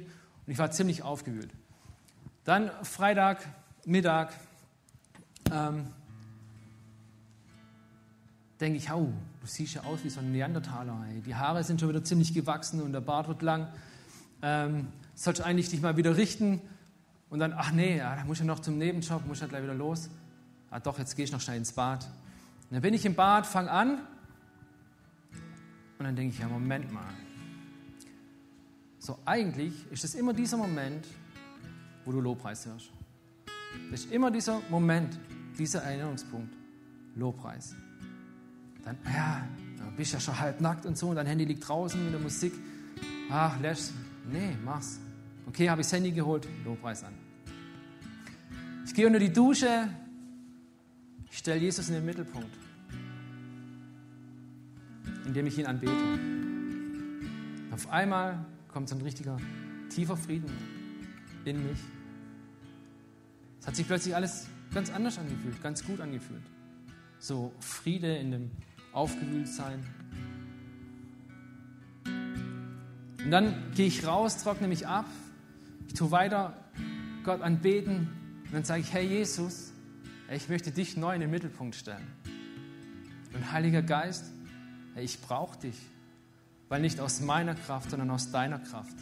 und 0.46 0.52
ich 0.52 0.58
war 0.58 0.70
ziemlich 0.70 1.02
aufgewühlt. 1.02 1.50
Dann 2.44 2.70
Freitag, 2.82 3.46
Mittag, 3.84 4.32
ähm, 5.52 5.88
denke 8.60 8.78
ich, 8.78 8.90
oh, 8.90 9.12
du 9.40 9.46
siehst 9.46 9.74
ja 9.74 9.84
aus 9.84 10.02
wie 10.02 10.10
so 10.10 10.20
ein 10.20 10.32
Neandertaler. 10.32 11.04
Ey. 11.12 11.20
Die 11.20 11.34
Haare 11.34 11.62
sind 11.62 11.80
schon 11.80 11.88
wieder 11.88 12.02
ziemlich 12.02 12.34
gewachsen 12.34 12.82
und 12.82 12.92
der 12.92 13.00
Bart 13.00 13.28
wird 13.28 13.42
lang. 13.42 13.68
Ähm, 14.42 14.88
sollst 15.18 15.40
eigentlich 15.40 15.68
dich 15.68 15.80
mal 15.80 15.96
wieder 15.96 16.16
richten. 16.16 16.60
Und 17.28 17.40
dann, 17.40 17.52
ach 17.52 17.72
nee, 17.72 17.98
ja, 17.98 18.14
da 18.14 18.24
muss 18.24 18.38
ich 18.38 18.46
noch 18.46 18.60
zum 18.60 18.78
Nebenjob, 18.78 19.26
muss 19.26 19.42
ich 19.42 19.48
gleich 19.48 19.62
wieder 19.62 19.74
los. 19.74 20.08
Ah 20.70 20.78
doch, 20.78 20.98
jetzt 20.98 21.16
gehe 21.16 21.24
ich 21.24 21.32
noch 21.32 21.40
schnell 21.40 21.56
ins 21.56 21.72
Bad. 21.72 22.04
Und 22.04 22.74
dann 22.74 22.82
bin 22.82 22.94
ich 22.94 23.04
im 23.04 23.14
Bad, 23.14 23.46
fange 23.46 23.70
an. 23.70 23.98
Und 25.98 26.04
dann 26.04 26.14
denke 26.14 26.34
ich, 26.34 26.40
ja, 26.40 26.48
Moment 26.48 26.92
mal. 26.92 27.02
So, 29.00 29.18
eigentlich 29.24 29.72
ist 29.90 30.04
es 30.04 30.14
immer 30.14 30.32
dieser 30.32 30.56
Moment, 30.56 31.06
wo 32.04 32.12
du 32.12 32.20
Lobpreis 32.20 32.66
hörst. 32.66 32.90
Das 33.90 34.00
ist 34.00 34.12
immer 34.12 34.30
dieser 34.30 34.60
Moment, 34.70 35.18
dieser 35.58 35.82
Erinnerungspunkt. 35.82 36.54
Lobpreis. 37.16 37.74
Dann, 38.84 38.96
ja, 39.12 39.44
da 39.78 39.84
bist 39.96 40.12
ja 40.12 40.20
schon 40.20 40.38
halb 40.38 40.60
nackt 40.60 40.86
und 40.86 40.96
so, 40.96 41.08
und 41.08 41.16
dein 41.16 41.26
Handy 41.26 41.44
liegt 41.44 41.66
draußen 41.66 42.02
mit 42.02 42.12
der 42.12 42.20
Musik. 42.20 42.52
Ach, 43.30 43.58
lässt. 43.60 43.92
Nee, 44.30 44.56
mach's. 44.64 45.00
Okay, 45.48 45.70
habe 45.70 45.80
ich 45.80 45.86
das 45.86 45.94
Handy 45.94 46.12
geholt, 46.12 46.46
Lobpreis 46.62 47.02
an. 47.02 47.14
Ich 48.84 48.92
gehe 48.92 49.06
unter 49.06 49.18
die 49.18 49.32
Dusche, 49.32 49.88
ich 51.30 51.38
stelle 51.38 51.58
Jesus 51.58 51.88
in 51.88 51.94
den 51.94 52.04
Mittelpunkt, 52.04 52.54
indem 55.24 55.46
ich 55.46 55.58
ihn 55.58 55.64
anbete. 55.64 55.92
Auf 57.70 57.88
einmal 57.90 58.44
kommt 58.68 58.90
so 58.90 58.94
ein 58.94 59.00
richtiger, 59.00 59.38
tiefer 59.88 60.18
Frieden 60.18 60.52
in 61.46 61.66
mich. 61.66 61.78
Es 63.60 63.66
hat 63.66 63.74
sich 63.74 63.86
plötzlich 63.86 64.14
alles 64.14 64.48
ganz 64.74 64.90
anders 64.90 65.18
angefühlt, 65.18 65.62
ganz 65.62 65.82
gut 65.82 66.00
angefühlt. 66.00 66.42
So 67.20 67.54
Friede 67.60 68.16
in 68.16 68.32
dem 68.32 68.50
Aufgewühltsein. 68.92 69.82
Und 72.04 73.30
dann 73.30 73.72
gehe 73.74 73.86
ich 73.86 74.06
raus, 74.06 74.42
trockne 74.42 74.68
mich 74.68 74.86
ab, 74.86 75.06
ich 75.88 75.94
tue 75.94 76.10
weiter 76.10 76.54
Gott 77.24 77.40
anbeten 77.42 78.08
und 78.44 78.54
dann 78.54 78.64
sage 78.64 78.80
ich, 78.80 78.92
hey 78.92 79.06
Jesus, 79.06 79.72
ich 80.30 80.48
möchte 80.48 80.70
dich 80.70 80.96
neu 80.96 81.14
in 81.14 81.20
den 81.20 81.30
Mittelpunkt 81.30 81.74
stellen. 81.74 82.06
Und 83.34 83.50
Heiliger 83.52 83.82
Geist, 83.82 84.26
ich 84.96 85.20
brauche 85.20 85.58
dich, 85.58 85.76
weil 86.68 86.80
nicht 86.80 87.00
aus 87.00 87.20
meiner 87.20 87.54
Kraft, 87.54 87.90
sondern 87.90 88.10
aus 88.10 88.30
deiner 88.30 88.58
Kraft. 88.58 88.96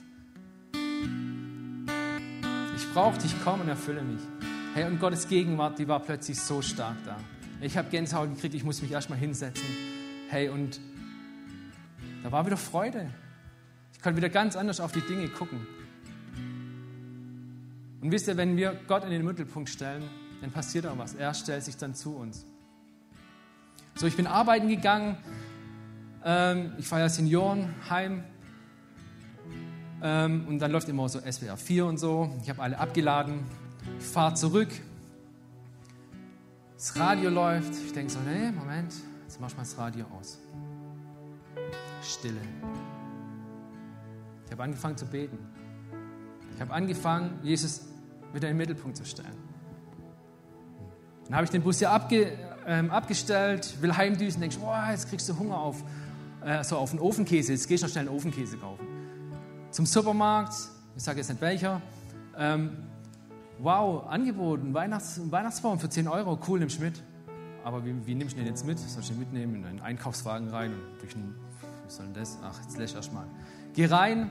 Ich 2.77 2.93
brauche 2.93 3.19
dich, 3.19 3.35
komm 3.45 3.61
und 3.61 3.69
erfülle 3.69 4.03
mich. 4.03 4.21
Hey, 4.75 4.85
und 4.85 5.01
Gottes 5.01 5.29
Gegenwart, 5.29 5.79
die 5.79 5.89
war 5.89 6.01
plötzlich 6.01 6.41
so 6.41 6.63
stark 6.63 6.97
da. 7.05 7.17
Ich 7.61 7.77
habe 7.77 7.89
Gänsehaut 7.91 8.35
gekriegt, 8.35 8.55
ich 8.55 8.65
muss 8.65 8.83
mich 8.83 8.93
erstmal 8.93 9.19
hinsetzen. 9.19 9.67
Hey, 10.29 10.49
und 10.49 10.81
da 12.23 12.31
war 12.31 12.47
wieder 12.47 12.57
Freude. 12.57 13.11
Ich 13.93 14.01
konnte 14.03 14.19
wieder 14.19 14.29
ganz 14.29 14.57
anders 14.57 14.81
auf 14.81 14.93
die 14.93 15.01
Dinge 15.01 15.29
gucken. 15.29 15.67
Und 18.07 18.13
wisst 18.13 18.29
ihr, 18.29 18.37
wenn 18.37 18.57
wir 18.57 18.79
Gott 18.87 19.03
in 19.03 19.11
den 19.11 19.25
Mittelpunkt 19.25 19.69
stellen, 19.69 20.05
dann 20.41 20.53
passiert 20.53 20.87
auch 20.87 20.97
was. 20.97 21.15
Er 21.15 21.35
stellt 21.35 21.65
sich 21.65 21.77
dann 21.77 21.93
zu 21.93 22.15
uns. 22.15 22.47
So, 23.97 24.07
ich 24.07 24.15
bin 24.15 24.29
arbeiten 24.29 24.69
gegangen. 24.69 25.17
Ähm, 26.25 26.75
ich 26.79 26.87
fahre 26.87 27.03
ja 27.03 27.09
Seniorenheim. 27.09 28.23
Ähm, 30.05 30.47
und 30.47 30.61
dann 30.61 30.71
läuft 30.71 30.89
immer 30.89 31.09
so 31.09 31.19
SWR 31.19 31.57
4 31.57 31.85
und 31.85 31.99
so. 31.99 32.31
Ich 32.45 32.49
habe 32.49 32.63
alle 32.63 32.79
abgeladen. 32.79 33.41
Ich 33.99 34.07
fahre 34.07 34.35
zurück. 34.35 34.69
Das 36.77 36.97
Radio 36.97 37.29
läuft. 37.29 37.75
Ich 37.87 37.93
denke 37.93 38.13
so, 38.13 38.21
nee, 38.21 38.53
Moment, 38.53 38.95
jetzt 39.25 39.41
mach 39.41 39.49
ich 39.49 39.57
mal 39.57 39.65
das 39.65 39.77
Radio 39.79 40.07
aus. 40.17 40.39
Stille. 42.05 42.39
Ich 44.45 44.53
habe 44.53 44.63
angefangen 44.63 44.97
zu 44.97 45.07
beten. 45.07 45.39
Ich 46.55 46.61
habe 46.61 46.73
angefangen, 46.73 47.41
Jesus 47.43 47.96
wieder 48.33 48.49
in 48.49 48.55
den 48.55 48.57
Mittelpunkt 48.59 48.97
zu 48.97 49.05
stellen. 49.05 49.37
Dann 51.27 51.35
habe 51.35 51.45
ich 51.45 51.51
den 51.51 51.63
Bus 51.63 51.81
ja 51.81 51.93
abge, 51.93 52.33
ähm, 52.67 52.91
abgestellt, 52.91 53.81
will 53.81 53.97
heimdüsen, 53.97 54.41
denke 54.41 54.57
ich, 54.57 54.63
oh, 54.63 54.91
jetzt 54.91 55.09
kriegst 55.09 55.29
du 55.29 55.39
Hunger 55.39 55.59
auf, 55.59 55.83
äh, 56.45 56.63
so 56.63 56.77
auf 56.77 56.91
einen 56.91 57.01
Ofenkäse, 57.01 57.53
jetzt 57.53 57.67
gehst 57.67 57.83
du 57.83 57.87
noch 57.87 57.93
schnell 57.93 58.07
einen 58.07 58.17
Ofenkäse 58.17 58.57
kaufen. 58.57 58.87
Zum 59.71 59.87
Supermarkt, 59.87 60.55
ich 60.97 61.03
sage 61.03 61.19
jetzt 61.19 61.29
nicht 61.29 61.41
welcher, 61.41 61.83
ähm, 62.39 62.77
wow, 63.59 64.07
Angebot, 64.07 64.63
ein, 64.63 64.73
Weihnachts-, 64.73 65.21
Weihnachtsbaum 65.31 65.79
für 65.79 65.89
10 65.89 66.07
Euro, 66.09 66.39
cool, 66.47 66.61
nimm 66.61 66.69
ich 66.69 66.79
mit. 66.79 67.03
Aber 67.65 67.85
wie, 67.85 67.95
wie 68.07 68.15
nimmst 68.15 68.37
du 68.37 68.39
den 68.39 68.47
jetzt 68.47 68.65
mit? 68.65 68.79
Soll 68.79 69.03
ich 69.03 69.09
den 69.09 69.19
mitnehmen 69.19 69.57
in 69.57 69.65
einen 69.65 69.81
Einkaufswagen 69.81 70.49
rein 70.51 70.73
und 70.73 71.03
durch 71.03 71.17
einen, 71.17 71.35
wie 71.85 71.91
soll 71.91 72.07
denn 72.07 72.15
das? 72.15 72.39
Ach, 72.45 72.61
jetzt 72.63 72.79
lässt 72.79 72.95
erst 72.95 73.13
mal. 73.13 73.27
Geh 73.75 73.87
rein, 73.87 74.31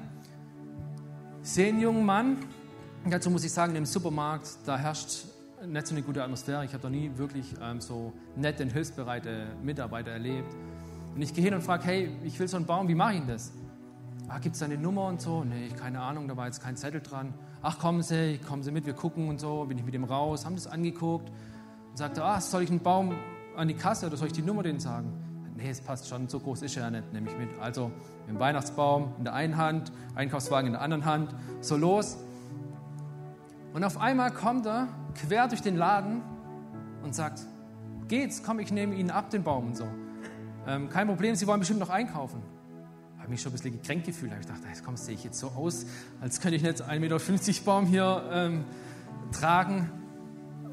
sehe 1.41 1.67
einen 1.67 1.81
jungen 1.81 2.05
Mann, 2.05 2.37
dazu 3.13 3.29
muss 3.29 3.43
ich 3.43 3.51
sagen, 3.51 3.75
im 3.75 3.85
Supermarkt, 3.85 4.49
da 4.65 4.77
herrscht 4.77 5.25
nicht 5.65 5.87
so 5.87 5.95
eine 5.95 6.03
gute 6.03 6.23
Atmosphäre. 6.23 6.65
Ich 6.65 6.73
habe 6.73 6.83
da 6.83 6.89
nie 6.89 7.11
wirklich 7.15 7.53
ähm, 7.61 7.81
so 7.81 8.13
nette 8.35 8.63
und 8.63 8.73
hilfsbereite 8.73 9.47
Mitarbeiter 9.63 10.11
erlebt. 10.11 10.55
Und 11.13 11.21
ich 11.21 11.33
gehe 11.33 11.43
hin 11.43 11.53
und 11.53 11.61
frage, 11.61 11.85
hey, 11.85 12.11
ich 12.23 12.39
will 12.39 12.47
so 12.47 12.57
einen 12.57 12.65
Baum, 12.65 12.87
wie 12.87 12.95
mache 12.95 13.13
ich 13.13 13.19
denn 13.19 13.29
das? 13.29 13.51
Ah, 14.27 14.39
Gibt 14.39 14.55
es 14.55 14.59
da 14.59 14.65
eine 14.65 14.77
Nummer 14.77 15.05
und 15.05 15.21
so? 15.21 15.43
Nee, 15.43 15.69
keine 15.69 16.01
Ahnung, 16.01 16.27
da 16.27 16.35
war 16.35 16.47
jetzt 16.47 16.61
kein 16.61 16.75
Zettel 16.75 17.01
dran. 17.01 17.33
Ach, 17.61 17.79
kommen 17.79 18.01
Sie, 18.01 18.39
kommen 18.39 18.63
Sie 18.63 18.71
mit, 18.71 18.85
wir 18.85 18.93
gucken 18.93 19.29
und 19.29 19.39
so. 19.39 19.65
Bin 19.65 19.77
ich 19.77 19.85
mit 19.85 19.93
ihm 19.93 20.03
raus, 20.03 20.45
haben 20.45 20.55
das 20.55 20.67
angeguckt 20.67 21.29
und 21.91 21.97
sagte, 21.97 22.23
ah, 22.23 22.41
soll 22.41 22.63
ich 22.63 22.69
einen 22.69 22.81
Baum 22.81 23.15
an 23.55 23.67
die 23.67 23.75
Kasse 23.75 24.07
oder 24.07 24.17
soll 24.17 24.27
ich 24.27 24.33
die 24.33 24.41
Nummer 24.41 24.63
denen 24.63 24.79
sagen? 24.79 25.13
Nee, 25.55 25.69
es 25.69 25.79
passt 25.79 26.09
schon, 26.09 26.27
so 26.27 26.39
groß 26.39 26.63
ist 26.63 26.75
er 26.75 26.83
ja 26.83 26.91
nicht, 26.91 27.13
nehme 27.13 27.29
ich 27.29 27.37
mit. 27.37 27.49
Also 27.61 27.91
dem 28.27 28.39
Weihnachtsbaum 28.39 29.13
in 29.17 29.23
der 29.23 29.33
einen 29.33 29.55
Hand, 29.55 29.91
Einkaufswagen 30.15 30.67
in 30.67 30.73
der 30.73 30.81
anderen 30.81 31.05
Hand, 31.05 31.33
so 31.61 31.77
los. 31.77 32.17
Und 33.75 33.83
auf 33.83 33.97
einmal 33.97 34.31
kommt 34.31 34.65
er 34.65 34.87
quer 35.15 35.49
durch 35.49 35.61
den 35.61 35.75
Laden 35.75 36.21
und 37.03 37.13
sagt, 37.13 37.41
geht's, 38.07 38.41
komm, 38.41 38.59
ich 38.59 38.71
nehme 38.71 38.95
Ihnen 38.95 39.11
ab 39.11 39.29
den 39.31 39.43
Baum 39.43 39.67
und 39.67 39.75
so. 39.75 39.85
Ähm, 40.65 40.87
kein 40.87 41.07
Problem, 41.07 41.35
Sie 41.35 41.45
wollen 41.45 41.59
bestimmt 41.59 41.81
noch 41.81 41.89
einkaufen. 41.89 42.41
Habe 43.19 43.31
mich 43.31 43.41
schon 43.41 43.51
ein 43.51 43.55
bisschen 43.57 43.73
gekränkt 43.73 44.05
gefühlt. 44.05 44.31
Habe 44.31 44.39
ich 44.39 44.47
gedacht, 44.47 44.61
jetzt 44.69 44.85
komm, 44.85 44.95
sehe 44.95 45.15
ich 45.15 45.25
jetzt 45.25 45.37
so 45.37 45.47
aus, 45.47 45.87
als 46.21 46.39
könnte 46.39 46.55
ich 46.55 46.63
nicht 46.63 46.81
1,50 46.83 46.99
Meter 46.99 47.65
Baum 47.65 47.85
hier 47.85 48.23
ähm, 48.31 48.63
tragen. 49.33 49.91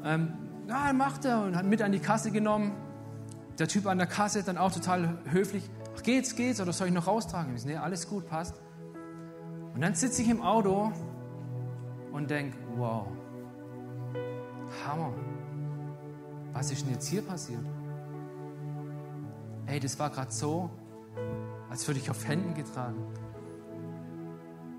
Ähm, 0.05 0.31
ja, 0.69 0.93
macht 0.93 1.25
er 1.25 1.41
und 1.41 1.57
hat 1.57 1.65
mit 1.65 1.81
an 1.81 1.91
die 1.91 1.99
Kasse 1.99 2.31
genommen. 2.31 2.71
Der 3.59 3.67
Typ 3.67 3.85
an 3.85 3.97
der 3.97 4.07
Kasse 4.07 4.43
dann 4.43 4.57
auch 4.57 4.71
total 4.71 5.17
höflich. 5.29 5.69
Ach, 5.97 6.03
geht's, 6.03 6.37
geht's, 6.37 6.61
oder 6.61 6.71
soll 6.71 6.87
ich 6.87 6.93
noch 6.93 7.07
raustragen? 7.07 7.53
Ich 7.53 7.63
so, 7.63 7.67
nee, 7.67 7.75
alles 7.75 8.07
gut, 8.07 8.29
passt. 8.29 8.61
Und 9.73 9.81
dann 9.81 9.93
sitze 9.93 10.21
ich 10.21 10.29
im 10.29 10.41
Auto 10.41 10.93
und 12.13 12.29
denke, 12.29 12.55
wow, 12.77 13.07
Hammer. 14.85 15.13
Was 16.53 16.71
ist 16.71 16.85
denn 16.85 16.93
jetzt 16.93 17.07
hier 17.07 17.23
passiert? 17.23 17.65
Ey, 19.65 19.79
das 19.79 19.97
war 19.97 20.09
gerade 20.11 20.31
so, 20.31 20.69
als 21.69 21.87
würde 21.87 21.99
ich 21.99 22.09
auf 22.09 22.27
Händen 22.27 22.53
getragen. 22.53 23.03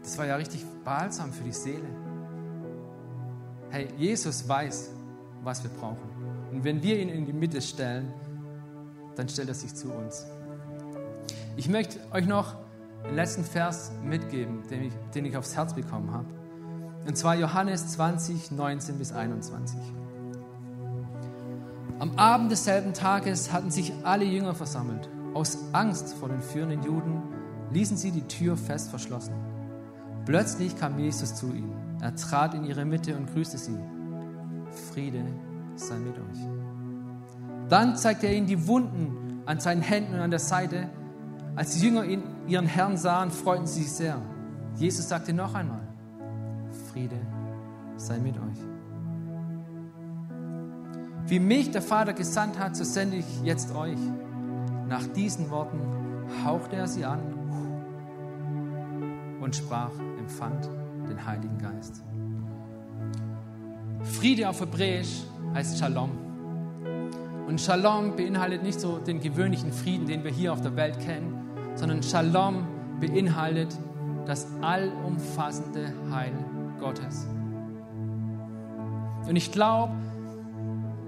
Das 0.01 0.17
war 0.19 0.27
ja 0.27 0.37
richtig 0.37 0.65
balsam 0.85 1.33
für 1.33 1.43
die 1.43 1.53
Seele. 1.53 1.89
Hey, 3.71 3.89
Jesus 3.97 4.49
weiß, 4.49 4.93
was 5.43 5.65
wir 5.65 5.71
brauchen. 5.71 6.09
Und 6.53 6.63
wenn 6.63 6.83
wir 6.83 7.01
ihn 7.01 7.09
in 7.09 7.27
die 7.27 7.33
Mitte 7.33 7.61
stellen, 7.61 8.13
dann 9.17 9.29
stellt 9.29 9.49
er 9.49 9.55
sich 9.55 9.75
zu 9.75 9.93
uns. 9.93 10.27
Ich 11.57 11.69
möchte 11.69 11.99
euch 12.13 12.27
noch 12.27 12.57
den 13.05 13.17
letzten 13.17 13.45
Vers 13.45 13.91
mitgeben, 14.05 14.63
den 14.69 14.85
ich, 14.85 14.93
den 15.15 15.25
ich 15.25 15.37
aufs 15.37 15.57
Herz 15.57 15.75
bekommen 15.75 16.13
habe. 16.13 16.44
Und 17.07 17.17
zwar 17.17 17.35
Johannes 17.37 17.89
20, 17.89 18.53
19 18.53 18.99
bis 18.99 19.13
21. 19.13 19.79
Am 21.99 22.19
Abend 22.19 22.51
desselben 22.51 22.93
Tages 22.93 23.53
hatten 23.53 23.71
sich 23.71 23.93
alle 24.03 24.25
Jünger 24.25 24.55
versammelt. 24.55 25.09
Aus 25.35 25.59
Angst 25.73 26.15
vor 26.15 26.29
den 26.29 26.41
führenden 26.41 26.83
Juden 26.83 27.23
ließen 27.73 27.97
sie 27.97 28.11
die 28.11 28.27
Tür 28.27 28.57
fest 28.57 28.91
verschlossen. 28.91 29.35
Plötzlich 30.25 30.79
kam 30.79 30.99
Jesus 30.99 31.35
zu 31.35 31.47
ihnen. 31.47 31.75
Er 32.01 32.15
trat 32.17 32.55
in 32.55 32.65
ihre 32.65 32.85
Mitte 32.85 33.17
und 33.17 33.33
grüßte 33.33 33.59
sie. 33.59 33.79
Friede 34.93 35.25
sei 35.77 35.97
mit 35.99 36.17
euch. 36.17 36.39
Dann 37.69 37.97
zeigte 37.97 38.27
er 38.27 38.35
ihnen 38.35 38.47
die 38.47 38.67
Wunden 38.67 39.43
an 39.47 39.61
seinen 39.61 39.83
Händen 39.83 40.15
und 40.15 40.21
an 40.21 40.31
der 40.31 40.41
Seite. 40.41 40.89
Als 41.57 41.75
die 41.75 41.87
Jünger 41.87 42.05
ihren 42.47 42.67
Herrn 42.67 42.97
sahen, 42.97 43.31
freuten 43.31 43.67
sie 43.67 43.83
sich 43.83 43.93
sehr. 43.93 44.21
Jesus 44.77 45.09
sagte 45.09 45.33
noch 45.33 45.55
einmal, 45.55 45.87
Friede 46.95 47.19
sei 47.97 48.19
mit 48.19 48.37
euch. 48.37 48.61
Wie 51.27 51.41
mich 51.41 51.73
der 51.73 51.83
Vater 51.83 52.13
gesandt 52.13 52.57
hat, 52.57 52.77
so 52.77 52.85
sende 52.85 53.17
ich 53.17 53.43
jetzt 53.43 53.75
euch. 53.75 53.99
Nach 54.89 55.05
diesen 55.09 55.51
Worten 55.51 55.81
hauchte 56.45 56.77
er 56.77 56.87
sie 56.87 57.05
an 57.05 57.19
und 59.41 59.57
sprach, 59.57 59.91
empfangt 60.21 60.69
den 61.09 61.27
Heiligen 61.27 61.59
Geist. 61.59 62.05
Friede 64.05 64.49
auf 64.49 64.61
Hebräisch 64.61 65.25
heißt 65.53 65.81
Shalom. 65.81 66.13
Und 67.49 67.61
Shalom 67.61 68.15
beinhaltet 68.15 68.63
nicht 68.63 68.79
so 68.79 68.99
den 68.99 69.21
gewöhnlichen 69.21 69.73
Frieden, 69.73 70.07
den 70.07 70.23
wir 70.23 70.31
hier 70.31 70.53
auf 70.53 70.61
der 70.61 70.77
Welt 70.77 71.01
kennen, 71.01 71.35
sondern 71.75 72.05
Shalom 72.05 72.69
beinhaltet 73.01 73.77
das 74.27 74.47
allumfassende 74.63 75.93
Heil 76.13 76.33
Gottes. 76.79 77.27
Und 79.27 79.37
ich 79.37 79.53
glaube, 79.53 79.93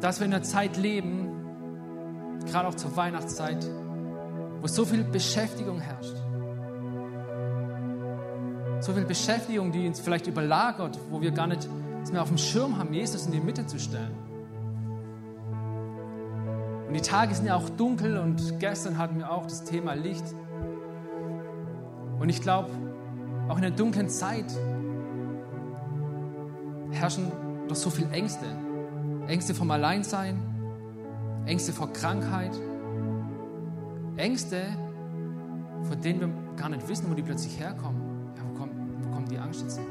dass 0.00 0.20
wir 0.20 0.26
in 0.26 0.34
einer 0.34 0.42
Zeit 0.42 0.76
leben, 0.76 1.28
gerade 2.46 2.68
auch 2.68 2.74
zur 2.74 2.96
Weihnachtszeit, 2.96 3.66
wo 4.60 4.66
so 4.66 4.84
viel 4.84 5.04
Beschäftigung 5.04 5.80
herrscht. 5.80 6.16
So 8.80 8.92
viel 8.92 9.04
Beschäftigung, 9.04 9.72
die 9.72 9.86
uns 9.86 10.00
vielleicht 10.00 10.26
überlagert, 10.26 10.98
wo 11.10 11.20
wir 11.20 11.30
gar 11.30 11.46
nicht 11.46 11.68
mehr 12.12 12.22
auf 12.22 12.28
dem 12.28 12.38
Schirm 12.38 12.78
haben, 12.78 12.92
Jesus 12.92 13.26
in 13.26 13.32
die 13.32 13.40
Mitte 13.40 13.66
zu 13.66 13.78
stellen. 13.78 14.14
Und 16.86 16.94
die 16.94 17.00
Tage 17.00 17.34
sind 17.34 17.46
ja 17.46 17.56
auch 17.56 17.68
dunkel 17.70 18.16
und 18.16 18.60
gestern 18.60 18.96
hatten 18.96 19.18
wir 19.18 19.30
auch 19.30 19.44
das 19.44 19.64
Thema 19.64 19.94
Licht. 19.94 20.24
Und 22.20 22.28
ich 22.28 22.40
glaube, 22.40 22.70
auch 23.48 23.56
in 23.56 23.62
der 23.62 23.72
dunklen 23.72 24.08
Zeit 24.08 24.46
herrschen 26.90 27.30
doch 27.68 27.76
so 27.76 27.90
viele 27.90 28.10
Ängste. 28.10 28.46
Ängste 29.26 29.54
vom 29.54 29.70
Alleinsein, 29.70 30.40
Ängste 31.46 31.72
vor 31.72 31.92
Krankheit, 31.92 32.52
Ängste, 34.16 34.62
von 35.82 36.00
denen 36.00 36.20
wir 36.20 36.56
gar 36.56 36.68
nicht 36.68 36.88
wissen, 36.88 37.10
wo 37.10 37.14
die 37.14 37.22
plötzlich 37.22 37.58
herkommen. 37.58 38.00
Ja, 38.36 38.42
wo 38.48 38.58
kommt, 38.58 38.72
wo 39.02 39.10
kommt 39.10 39.30
die 39.30 39.38
Angst 39.38 39.62
jetzt 39.62 39.78
her? 39.78 39.86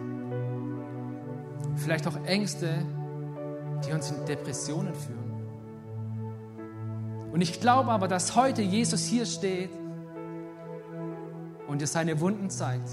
Vielleicht 1.76 2.08
auch 2.08 2.16
Ängste, 2.26 2.70
die 3.86 3.92
uns 3.92 4.12
in 4.12 4.26
Depressionen 4.26 4.94
führen. 4.96 5.26
Und 7.32 7.42
ich 7.42 7.60
glaube 7.60 7.92
aber, 7.92 8.08
dass 8.08 8.36
heute 8.36 8.62
Jesus 8.62 9.04
hier 9.06 9.26
steht 9.26 9.70
und 11.68 11.82
dir 11.82 11.88
seine 11.88 12.22
Wunden 12.22 12.50
zeigt, 12.50 12.90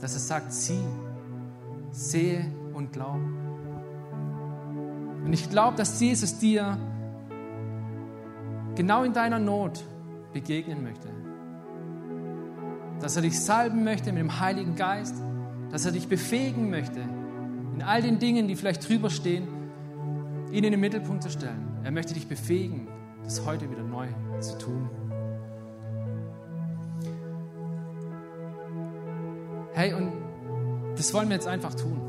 dass 0.00 0.14
er 0.14 0.20
sagt, 0.20 0.52
sieh, 0.52 0.84
sehe 1.92 2.44
und 2.74 2.92
glaube. 2.92 3.22
Und 5.24 5.32
ich 5.32 5.48
glaube, 5.50 5.76
dass 5.76 6.00
Jesus 6.00 6.38
dir 6.38 6.76
genau 8.74 9.04
in 9.04 9.12
deiner 9.12 9.38
Not 9.38 9.84
begegnen 10.32 10.82
möchte. 10.82 11.08
Dass 13.00 13.16
er 13.16 13.22
dich 13.22 13.38
salben 13.38 13.84
möchte 13.84 14.12
mit 14.12 14.20
dem 14.20 14.40
Heiligen 14.40 14.74
Geist, 14.74 15.14
dass 15.70 15.86
er 15.86 15.92
dich 15.92 16.08
befähigen 16.08 16.70
möchte, 16.70 17.00
in 17.74 17.82
all 17.82 18.02
den 18.02 18.18
Dingen, 18.18 18.48
die 18.48 18.56
vielleicht 18.56 18.88
drüber 18.88 19.10
stehen, 19.10 19.46
ihn 20.50 20.64
in 20.64 20.72
den 20.72 20.80
Mittelpunkt 20.80 21.22
zu 21.22 21.30
stellen. 21.30 21.78
Er 21.84 21.90
möchte 21.90 22.14
dich 22.14 22.26
befähigen, 22.26 22.88
das 23.24 23.44
heute 23.46 23.70
wieder 23.70 23.82
neu 23.82 24.06
zu 24.40 24.58
tun. 24.58 24.88
Hey, 29.72 29.94
und 29.94 30.21
das 30.96 31.12
wollen 31.14 31.28
wir 31.28 31.36
jetzt 31.36 31.46
einfach 31.48 31.74
tun. 31.74 32.00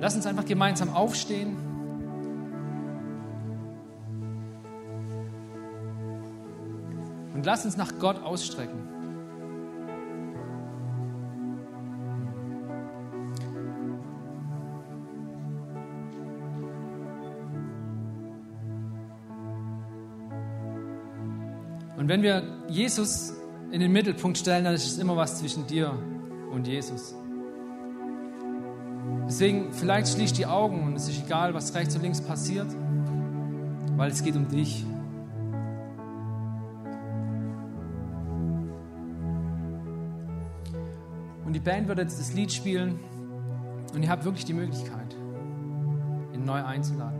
Lass 0.00 0.14
uns 0.14 0.26
einfach 0.26 0.44
gemeinsam 0.44 0.94
aufstehen. 0.94 1.56
Und 7.34 7.46
lass 7.46 7.64
uns 7.64 7.76
nach 7.76 7.98
Gott 7.98 8.22
ausstrecken. 8.22 8.88
Und 21.96 22.08
wenn 22.08 22.22
wir 22.22 22.42
Jesus 22.68 23.37
in 23.70 23.80
den 23.80 23.92
Mittelpunkt 23.92 24.38
stellen, 24.38 24.64
dann 24.64 24.74
ist 24.74 24.86
es 24.86 24.98
immer 24.98 25.16
was 25.16 25.38
zwischen 25.38 25.66
dir 25.66 25.92
und 26.50 26.66
Jesus. 26.66 27.14
Deswegen, 29.26 29.72
vielleicht 29.72 30.08
schließ 30.08 30.32
die 30.32 30.46
Augen 30.46 30.84
und 30.84 30.96
es 30.96 31.08
ist 31.08 31.24
egal, 31.24 31.52
was 31.52 31.74
rechts 31.74 31.94
und 31.94 32.02
links 32.02 32.20
passiert, 32.20 32.66
weil 33.96 34.10
es 34.10 34.22
geht 34.22 34.36
um 34.36 34.48
dich. 34.48 34.86
Und 41.44 41.52
die 41.52 41.60
Band 41.60 41.88
wird 41.88 41.98
jetzt 41.98 42.18
das 42.18 42.32
Lied 42.32 42.52
spielen 42.52 42.98
und 43.94 44.02
ihr 44.02 44.08
habt 44.08 44.24
wirklich 44.24 44.44
die 44.44 44.54
Möglichkeit, 44.54 45.14
ihn 46.34 46.44
neu 46.44 46.62
einzuladen. 46.64 47.18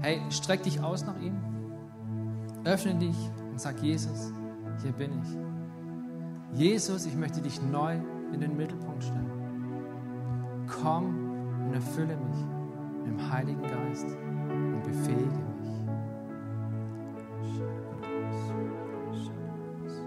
Hey, 0.00 0.20
streck 0.30 0.62
dich 0.62 0.80
aus 0.80 1.04
nach 1.04 1.18
ihm, 1.20 1.36
öffne 2.64 2.94
dich 2.94 3.16
und 3.50 3.60
sag 3.60 3.82
Jesus, 3.82 4.32
hier 4.82 4.92
bin 4.92 5.10
ich. 5.22 6.58
Jesus, 6.58 7.06
ich 7.06 7.16
möchte 7.16 7.40
dich 7.40 7.62
neu 7.62 7.98
in 8.32 8.40
den 8.40 8.56
Mittelpunkt 8.56 9.04
stellen. 9.04 9.30
Komm 10.66 11.64
und 11.66 11.74
erfülle 11.74 12.16
mich 12.16 12.36
mit 12.98 13.06
dem 13.06 13.32
Heiligen 13.32 13.62
Geist 13.62 14.06
und 14.06 14.82
befähige. 14.82 15.41